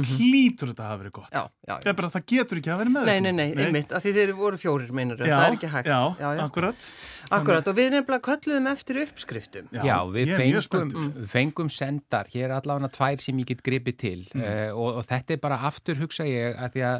[0.00, 2.72] þá hlýtur þetta að hafa verið gott Já, já, Það, er bara, það getur ekki
[2.72, 5.46] að vera með Nei, nei, nei, einmitt, af því þeir voru fjórir, meinur, Já, það
[5.48, 5.90] er ekki hægt.
[5.92, 6.42] Já, já, já.
[6.46, 6.86] akkurat
[7.32, 9.68] Akkurat, og við nefnilega kölluðum eftir uppskriftum.
[9.72, 11.26] Já, við fengum, spenntur.
[11.32, 14.42] fengum sendar, hér er allavega tvær sem ég get gripið til Mm.
[14.42, 16.98] uh, og, og þetta er bara aftur hugsa ég að því að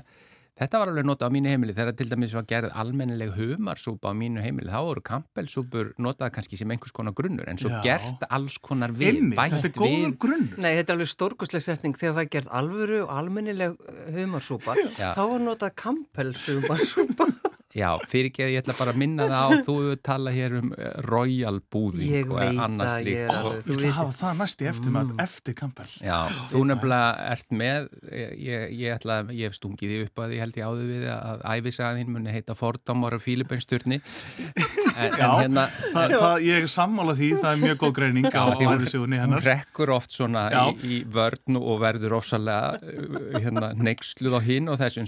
[0.61, 4.15] þetta var alveg notað á mínu heimili þegar til dæmis var gerð almennileg humarsúpa á
[4.17, 7.81] mínu heimili, þá voru kampelsúpur notað kannski sem einhvers konar grunnur en svo Já.
[7.87, 11.65] gert alls konar við, Einmitt, þetta er góður við grunnur Nei, þetta er alveg stórkusleg
[11.65, 13.79] setning þegar það gerð alvöru og almennileg
[14.17, 14.77] humarsúpa.
[14.99, 15.13] Já.
[15.17, 16.79] Þá var notað kampelsúpa.
[17.73, 20.57] Já, fyrir ekki að ég ætla bara að minna það á þú hefur talað hér
[20.59, 23.83] um eh, royal búðing Ég og veit annars ég líkt er Ég Þú ætla að
[23.87, 25.21] veit- hafa það næst í eftir með Mm.
[25.25, 25.89] eftir Campbell.
[26.05, 26.19] Já,
[26.53, 30.43] þú nefnilega ert með ég, ég ætla að, ég hef stungið því upp að ég
[30.45, 33.99] held ég áður við að æfisaðin muni heita Fordamar og Fílibeinsturni
[35.03, 35.65] en, Já, hérna
[35.95, 39.25] það, það, ég er sammála því, það er mjög góð greining á hún- æfisjóðunni hún
[39.25, 39.45] hennar.
[39.49, 44.79] rekkur oft svona í, í vörn og verður ofsalega uh, hérna, neyksluð á hinn og
[44.83, 45.03] þessu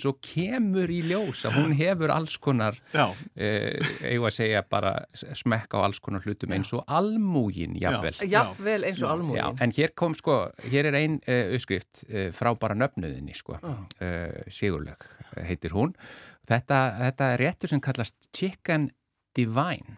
[2.55, 4.95] konar Já, uh, eigum að segja bara
[5.37, 8.17] smekka á alls konar hlutum eins og almúgin jafnvel.
[8.31, 9.61] Jafnvel eins og Já, almúin.
[9.61, 10.39] en hér kom sko,
[10.71, 13.59] hér er ein uh, uppskrift uh, frá bara nöfnuðinni sko,
[14.49, 15.03] Sigurleg
[15.45, 15.95] heitir hún.
[16.49, 18.91] Þetta, þetta er réttur sem kallast Chicken
[19.35, 19.97] Divine.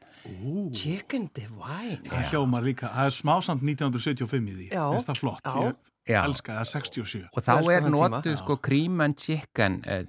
[0.75, 2.03] Chicken divine.
[2.09, 5.69] það hljómar líka, það er smásamt 1975 í því, finnst það flott, Já.
[5.69, 5.77] ég
[6.07, 6.21] Já.
[6.23, 7.23] elska það 67.
[7.33, 10.05] Og þá Elskar er notuð sko cream and chicken uh,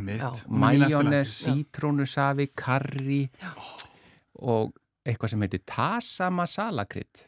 [0.00, 0.30] mitt, Já.
[0.48, 3.22] Majónes, sítrónusafi, karri
[4.40, 4.72] og
[5.08, 7.22] eitthvað sem heitir tasa masala krydd.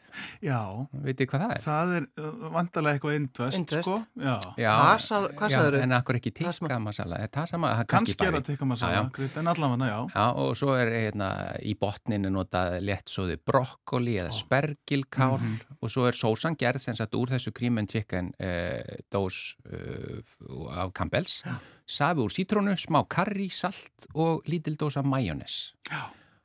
[0.45, 0.59] Já,
[1.03, 1.61] Vitið hvað það er?
[1.63, 3.87] það er uh, vantarlega eitthvað indvest, Indverskt.
[3.87, 3.95] sko.
[4.21, 5.79] Já, Já, Tasal- hvað já, sagðirðu?
[5.87, 7.85] En akkur ekki tikka masala, er tasa masala?
[7.89, 8.77] kannski er það Já, já.
[8.77, 9.97] saman, krydd, en allavega, já.
[10.13, 11.29] Já, og svo er hérna
[11.65, 15.59] í botninu notað léttsóði brokkoli eða spergilkál Mhm.
[15.81, 20.69] og svo er sósan gerð sem sagt úr þessu cream and chicken uh, dós uh,
[20.77, 21.41] af Campbell's
[21.87, 25.73] safi úr sítrónu, smá karri, salt og lítil dós af majónes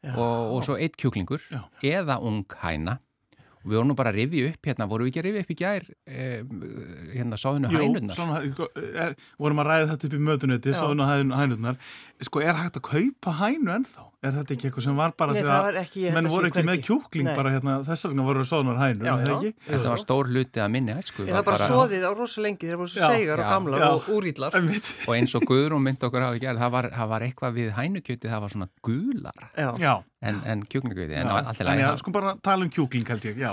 [0.05, 1.43] og, og svo eitt kjúklingur
[1.83, 2.99] eða ung hæna
[3.69, 5.53] og við vorum nú bara að rifja upp hérna, vorum við ekki að rifja upp
[5.53, 6.61] í gær um,
[7.13, 8.69] hérna sáðinu Jú, hænunnar svona, sko,
[9.45, 11.81] vorum að ræða þetta upp í mötunetti, svona hænurnar.
[12.25, 14.07] Sko, er hægt að kaupa hænu ennþá?
[14.19, 16.65] Er þetta ekki eitthvað sem var bara Nei, því að var ekki- menn voru ekki
[16.67, 17.37] með kjúkling Nei.
[17.39, 19.37] bara hérna, þess vegna voru svona hænur, er já.
[19.37, 19.53] ekki?
[19.69, 22.81] Þetta var stór hluti að minni æsku Ég það bara svoðið á rosa lengi, þeir
[22.81, 23.89] voru svo segar og gamlar Já.
[23.95, 24.55] og.
[24.59, 24.91] Einmitt.
[25.07, 28.43] og eins og Guðrún mynd okkur gerð það var, það var eitthvað við hænukjöti það
[28.43, 33.39] var en, en kjúklingakjöti en alltaf læg að sko bara tala um kjúkling held ég,
[33.39, 33.53] já.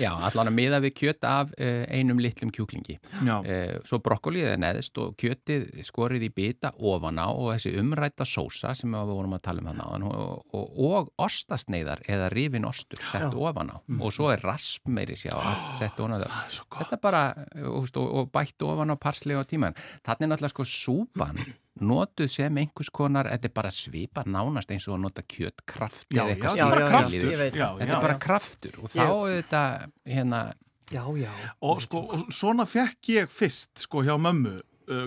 [0.00, 2.98] Já, allan að miða við kjöt af uh, einum litlum kjúklingi.
[3.22, 8.26] Uh, svo brokkolið er neðist og kjötið skorið í bita ofan á og þessi umrætta
[8.28, 12.68] sósa sem við vorum að tala um hann á og, og, og ostasneiðar eða rifin
[12.68, 13.76] ostur sett ofan á.
[14.00, 16.24] Og svo er rasp meiri sjá allt sett ofan á.
[16.26, 17.22] það þetta er bara
[17.68, 19.76] og, og, og bætt ofan á parsli og tíman
[20.06, 21.42] þannig er náttúrulega sko súpan
[21.80, 26.26] notuð sem einhvers konar þetta er bara svipa nánast eins og að nota kjötkraft eða
[26.34, 27.56] eitthvað þetta er.
[27.56, 30.42] Já, Þetta er bara kraftur og þá auðvitað hérna,
[30.92, 31.30] Já, já.
[31.64, 34.58] Og sko, og svona fekk ég fyrst, sko, hjá mömmu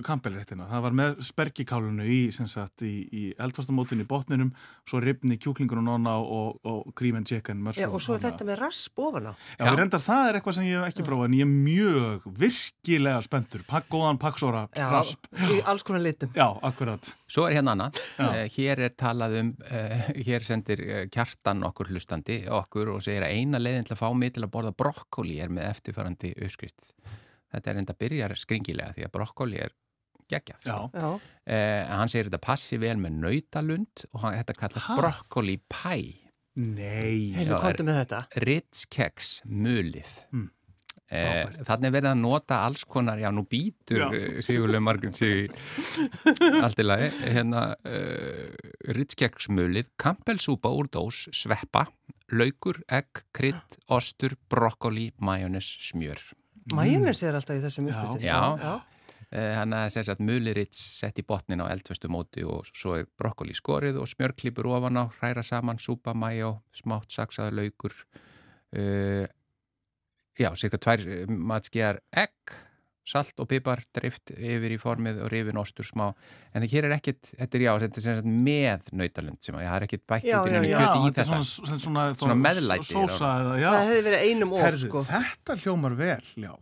[0.05, 0.67] kampelréttina.
[0.69, 4.51] Það var með spergikálunu í, í, í eldfastamótin í botninum,
[4.87, 7.63] svo ribni kjúklingur og nonna og, og cream and chicken.
[7.75, 9.33] Já, og svo er þetta með rasp ofan á.
[9.57, 9.71] Já, já.
[9.79, 13.65] reyndar það er eitthvað sem ég hef ekki prófað, en ég er mjög virkilega spenntur.
[13.67, 15.29] Pakk, góðan pakksóra, Já, rasp.
[15.51, 16.31] í alls konar litum.
[16.35, 17.11] Já, akkurat.
[17.31, 21.91] Svo er hérna annað, uh, hér er talað um, uh, hér sendir uh, kjartan okkur
[21.91, 25.39] hlustandi okkur og segir að eina leiðin til að fá mig til að borða brokkoli
[25.43, 26.93] er með eftirfærandi uppskrift.
[27.55, 29.73] Þetta er enda byrjar skringilega því að brokkoli er
[30.31, 30.65] geggjað.
[30.65, 31.13] Já, Sko.
[31.45, 34.97] Uh, hann segir þetta passi vel með nautalund og hann, þetta kallast Ha?
[34.99, 35.95] brokkoli pæ.
[36.55, 37.35] nei.
[37.35, 38.21] Já, komdu með þetta.
[38.45, 40.11] Ritz keks mulið.
[40.31, 40.51] Mm.
[41.13, 45.51] Eh, þannig er verið að nota alls konar, já nú býtur uh, Sigurlega Margrun sig
[46.65, 48.55] allt í lagi hérna uh,
[48.97, 51.85] ritskeggsmölið, kampelsúpa úr dós, sveppa
[52.33, 56.25] laukur, egg, krydd, ostur brokkoli, majónes, smjör
[56.73, 58.25] Majónes er alltaf í þessum uppskriftum.
[58.25, 58.41] Já.
[58.57, 58.73] já.
[59.29, 62.97] uh, hann að segja að mölið rits sett í botnin á eldföstu móti og svo
[62.97, 67.97] er brokkoli skorið og smjörklípur ofan á, hræra saman, súpa, majó smátt saksaður laukur
[68.75, 69.25] uh,
[70.39, 72.55] já, cirka tvær eh, matskeiðar egg,
[73.05, 76.07] salt og pipar drift yfir í formið og rifin ostur smá,
[76.55, 79.87] en hér er ekkit þetta er já, þetta er með nautalund sem að það er
[79.87, 80.77] ekkit bætt út í já.
[80.79, 83.67] kjöti í þetta svona, svona, Svona meðlæti, Sósa eða, já.
[83.69, 85.03] Það hefði verið einum of, Herðu, sko.
[85.09, 86.53] þetta hljómar vel, já.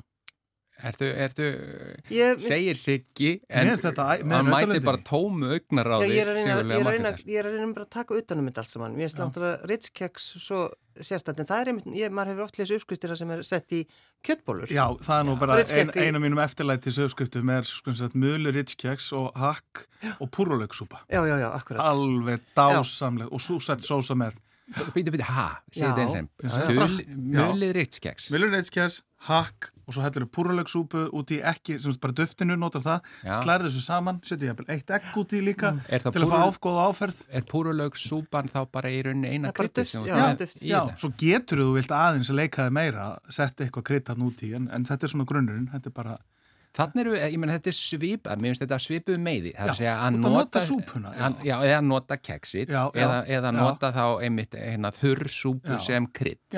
[0.83, 1.45] Ertu, ertu,
[2.11, 3.79] Ég, segir Siggi en hann
[4.27, 4.83] nautalundinni.
[4.83, 5.53] bara tómu
[6.03, 6.37] Já, er að
[6.91, 8.97] reyna, ég er að reyna, bara að taka utanum þetta allt saman.
[8.97, 10.65] Mér finnst náttúrulega ritskeks svo
[10.99, 13.81] sérstætt, en það er einmitt, ég, maður hefur oft lesið uppskriftir sem er sett í
[14.27, 14.69] kjöttbólur.
[14.73, 18.17] Já, það er nú bara Ritz ein, eina af mínum eftirlætis uppskriftum er sko sagt
[18.19, 19.85] mjölu ritskeks og hakk
[20.19, 21.05] og púrulauksúpa.
[21.09, 21.79] já, já, já, akkurat.
[21.93, 24.35] Alveg dásamleg og svo sett sósa með
[24.93, 25.79] Býtu, býtu, ha, Já.
[25.79, 26.65] segið þeim Já.
[26.65, 26.77] sem
[27.43, 32.55] Mölið ritskeks mjölu ritskeks, hakk og svo heldur púrulauksúpu út í ekki, sem bara duftinu,
[32.59, 33.33] notar það, Já.
[33.41, 36.85] slærið þessu saman, setja ég eitt egg út í líka það til að fá áfgóða
[36.89, 37.21] áferð.
[37.29, 40.97] Er púrulaug súpan þá bara í rauninni eina þú já, Já, þetta?
[41.03, 44.53] svo getur þú vilt aðeins að leika þig meira, setja eitthvað krydd hann út í,
[44.55, 46.17] en, en þetta er svona grunnurinn, þetta er bara
[46.73, 49.73] Þannig eru, ég menn þetta er svipað, mér finnst þetta svipuð meiði, það er Já,
[49.73, 51.21] að segja að nota, nota súpuna, já.
[51.27, 55.75] að, já, eða nota keksið, Já, já, eða, eða nota þá einmitt hérna, þurr súpu
[55.75, 55.77] Já.
[55.85, 56.57] sem krydd.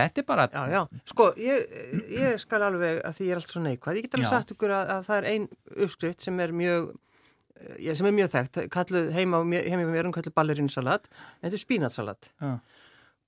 [0.00, 0.80] Þetta er bara, Já, já,
[1.12, 1.76] sko, ég,
[2.14, 3.96] ég skal alveg að því ég er allt svo neikvæð.
[4.00, 4.34] Ég get alveg Já.
[4.38, 5.48] sagt ykkur að, að það er ein
[5.84, 6.90] uppskrift sem er mjög,
[7.60, 11.10] eh, sem er mjög þekkt, kalluð heima, á mér- heima með mér, hún kalluð ballerínsalat,
[11.42, 12.30] en þetta er spínatsalat.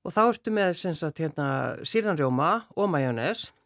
[0.03, 3.62] Og þá ertu með, sem sagt, hérna, sírðanrjóma og majónes, og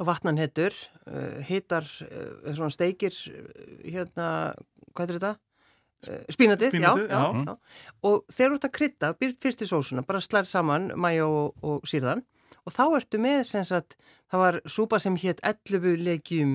[0.00, 0.74] vatnan hittur,
[1.06, 4.28] uh, hitar, uh, svona steikir, uh, hérna,
[4.94, 5.32] hvað er þetta?
[6.04, 7.44] Uh, spínatið, já, Spínatið, já, já.
[7.46, 7.88] já.
[8.10, 11.56] Og þegar þú ert að krydda, byrð fyrst í sósuna, bara slær saman majó og,
[11.64, 12.24] og sírðan,
[12.64, 13.98] og þá ertu með, sem sagt,
[14.32, 16.54] það var súpa sem hétt 11 legjum,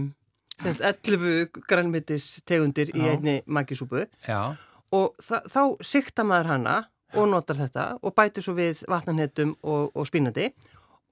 [0.59, 4.55] sem sagt, 11 grænmitis tegundir í einni magisúpu já,
[4.91, 6.77] og þá sikta maður hana
[7.17, 10.49] og notar þetta og bætir svo við vatnanhettum og, og spínandi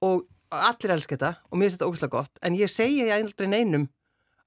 [0.04, 3.48] og allir elska þetta og mér finnst þetta ógæslega gott en ég segi ég aldrei
[3.52, 3.88] neinum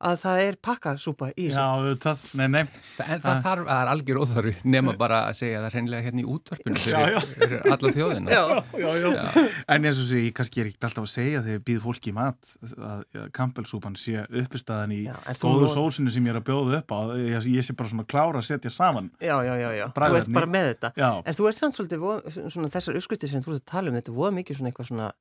[0.02, 1.60] að það er pakkasúpa í þessu.
[1.62, 2.62] já, auðvitað, nei, nei.
[2.98, 6.24] Þa- en það þarf, það er algjör óþarfi nema bara að segja það hreinlega hérna
[6.24, 8.34] í útvarpinu fyrir, fyrir alla þjóðina.
[8.34, 8.42] Já,
[8.82, 9.44] Já, já.
[9.76, 12.10] En eins og sé, ég kannski er ekkert alltaf að segja þegar ég býð fólki
[12.10, 16.42] í mat að að Campbellsúpan sé uppistaðan í þú góðu not- sósinu sem ég er
[16.42, 19.54] að bjóða upp á ég, ég sé bara svona klára að setja saman já, já,
[19.54, 19.86] já, já.
[19.94, 20.94] þú ert bara með þetta.
[20.98, 21.12] Já.
[21.30, 24.02] En þú ert samt svolítið, vo- svona þessar uppskriftir sem þú ert að tala um,
[24.02, 25.12] þetta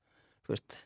[0.50, 0.78] þú veist,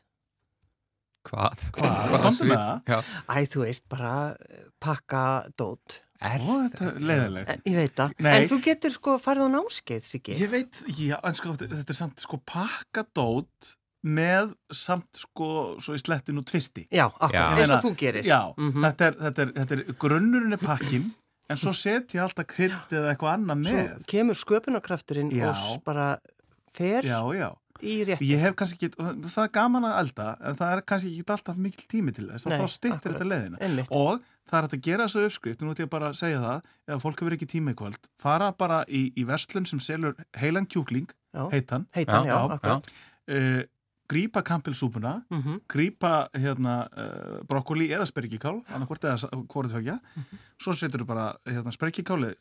[1.25, 1.61] Hvað?
[1.73, 2.11] Hvað?
[2.21, 3.07] Komdu með það?
[3.33, 4.11] Æ, þú veist, bara
[4.45, 5.21] eh, pakka
[5.57, 5.95] dót.
[6.21, 8.13] Er, Ó, þetta er leiðilegt En, ég veit það.
[8.31, 10.35] En þú getur sko farið á náskeið, Siggi.
[10.39, 13.73] Ég veit, já, en sko, þetta er samt sko pakkadót
[14.05, 15.49] með samt sko,
[15.81, 18.23] svo í slettinu tvisti Já, akkur, eins og þú gerir.
[18.29, 18.85] Já, Mhm.
[18.85, 21.07] þetta, er, þetta, er, þetta er grunnurinn er pakkin
[21.49, 26.19] en svo set ég alltaf krydd eða eitthvað annað Svo með kemur sköpunarkrafturinn og bara
[26.71, 27.49] fer Já, já
[27.85, 28.21] í rétt.
[28.25, 28.95] Ég hef kannski ekki,
[29.29, 32.47] það er gaman að elda en það er kannski ekki alltaf mikil tími til þess
[32.49, 32.65] Nei, þá
[32.95, 33.19] akkurat.
[33.19, 33.91] þetta leiðina Einmitt.
[33.91, 36.65] og það er hægt að gera þessu uppskrift nú ætlum ég bara að segja það,
[36.95, 40.67] ef fólk hefur ekki tíma í kvöld fara bara í, í verslun sem selur heilan
[40.69, 41.47] kjúkling, Já.
[41.53, 42.81] heitan Heitan, Já, já,
[43.29, 43.63] uh,
[44.07, 45.61] grípa kampilsúpuna Mhm.
[45.67, 49.99] grípa hérna uh, brokkoli eða spergikál, annarkvort eða hvort þau
[50.61, 52.35] svo setur þú bara hérna, spergikáli,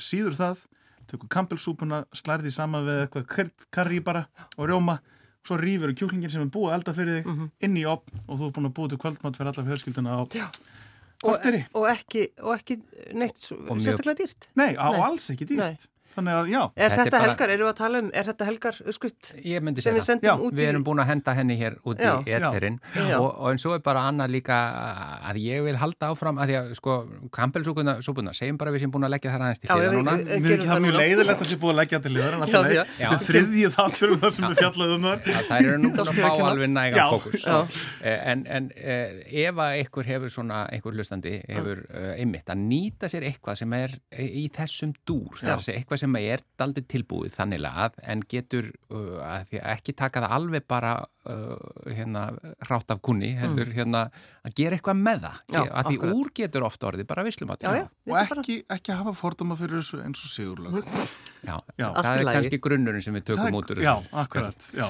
[0.00, 0.64] síður það
[1.10, 4.26] tekur kampilsúpuna, slærði saman við eitthvað karri bara
[4.58, 4.98] og rjóma
[5.46, 7.50] svo rýfur kjúklingin sem er búið að elda fyrir þig Mhm.
[7.66, 10.20] inn í opn og þú er búin að búið til kvöldmátt fyrir alla fjölskylduna á
[10.34, 10.48] Já.
[11.22, 11.62] korteri.
[11.74, 12.76] Og, og, ekki, og ekki
[13.14, 14.48] neitt Og sérstaklega dýrt.
[14.56, 15.00] Nei, á Nei.
[15.00, 15.56] alls ekki dýrt.
[15.56, 15.76] Nei.
[16.10, 18.24] Þannig að já, Er Þetta þetta, er bara- helgar, erum við að tala um, er
[18.30, 18.74] þetta helgar
[19.62, 20.06] myndi sem segja við það.
[20.10, 20.86] sendum Já, út Við erum í?
[20.90, 22.12] búin að henda henni hér út Já.
[22.26, 23.16] í eterinn Já.
[23.20, 24.56] og, og en svo er bara annað líka
[25.30, 26.94] að ég vil halda áfram að því að sko
[27.30, 27.94] kampelsúpuna,
[28.36, 30.14] segjum bara við sem búin að leggja það aðeins til Já, hliðar núna.
[30.18, 32.40] ég- mér gerum finnst það mjög leiðilegt að sé búið að leggja til liður en
[32.40, 32.84] Já, alltaf leið, já.
[33.00, 35.18] þetta er þriðjið þáttur um það sem við fjallaðum um þar.
[35.30, 37.06] að það eru nú búin að fá ekki alveg nægan Já.
[37.14, 37.56] fókus Já.
[38.02, 42.58] Eh, en, en eh, ef að einhver hefur svona, einhver hlustandi hefur uh, einmitt að
[42.66, 47.66] nýta sér eitthvað sem er í þessum dúr segja eitthvað sem er daldið tilbúið þannig
[47.66, 50.94] að en getur uh, að að ekki taka það alveg bara
[51.26, 51.56] uh,
[51.90, 52.22] hérna
[52.68, 54.06] hrátt af kunni heldur hérna
[54.46, 56.14] að gera eitthvað með það Já, að því akkurat.
[56.20, 57.24] úr getur oft orðið bara
[57.80, 60.78] já, Og ekki, ekki hafa fordóma fyrir þessu eins og sigurlög.
[61.40, 61.86] Já, Já.
[61.96, 64.14] það í er kannski grunnurinn sem við tökum út úr Já, þessu.
[64.22, 64.86] akkurat, já.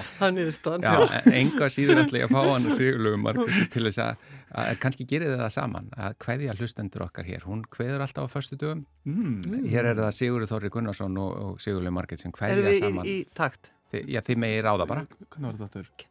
[0.83, 0.95] Já,
[1.26, 4.24] en enga síður ætla ég að fá hann og sigurlögum margir til þess að,
[4.64, 8.59] að kannski þið það saman að hveðja hlustendur okkar hér, hún hveður alltaf á föstu
[8.59, 9.64] dögum Mm.
[9.72, 12.31] hér er það Sigurður Þorri Gunnarsson og, og Sigurlög Margit sem
[12.66, 13.70] við saman í, í takt?
[13.91, 16.09] Þi, já, þið megið ráða bara Hvernig var þetta aftur?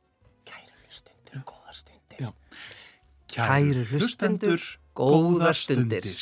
[2.19, 2.33] Já.
[3.29, 4.61] Kæru hlustendur,
[4.95, 6.19] góðar stundir.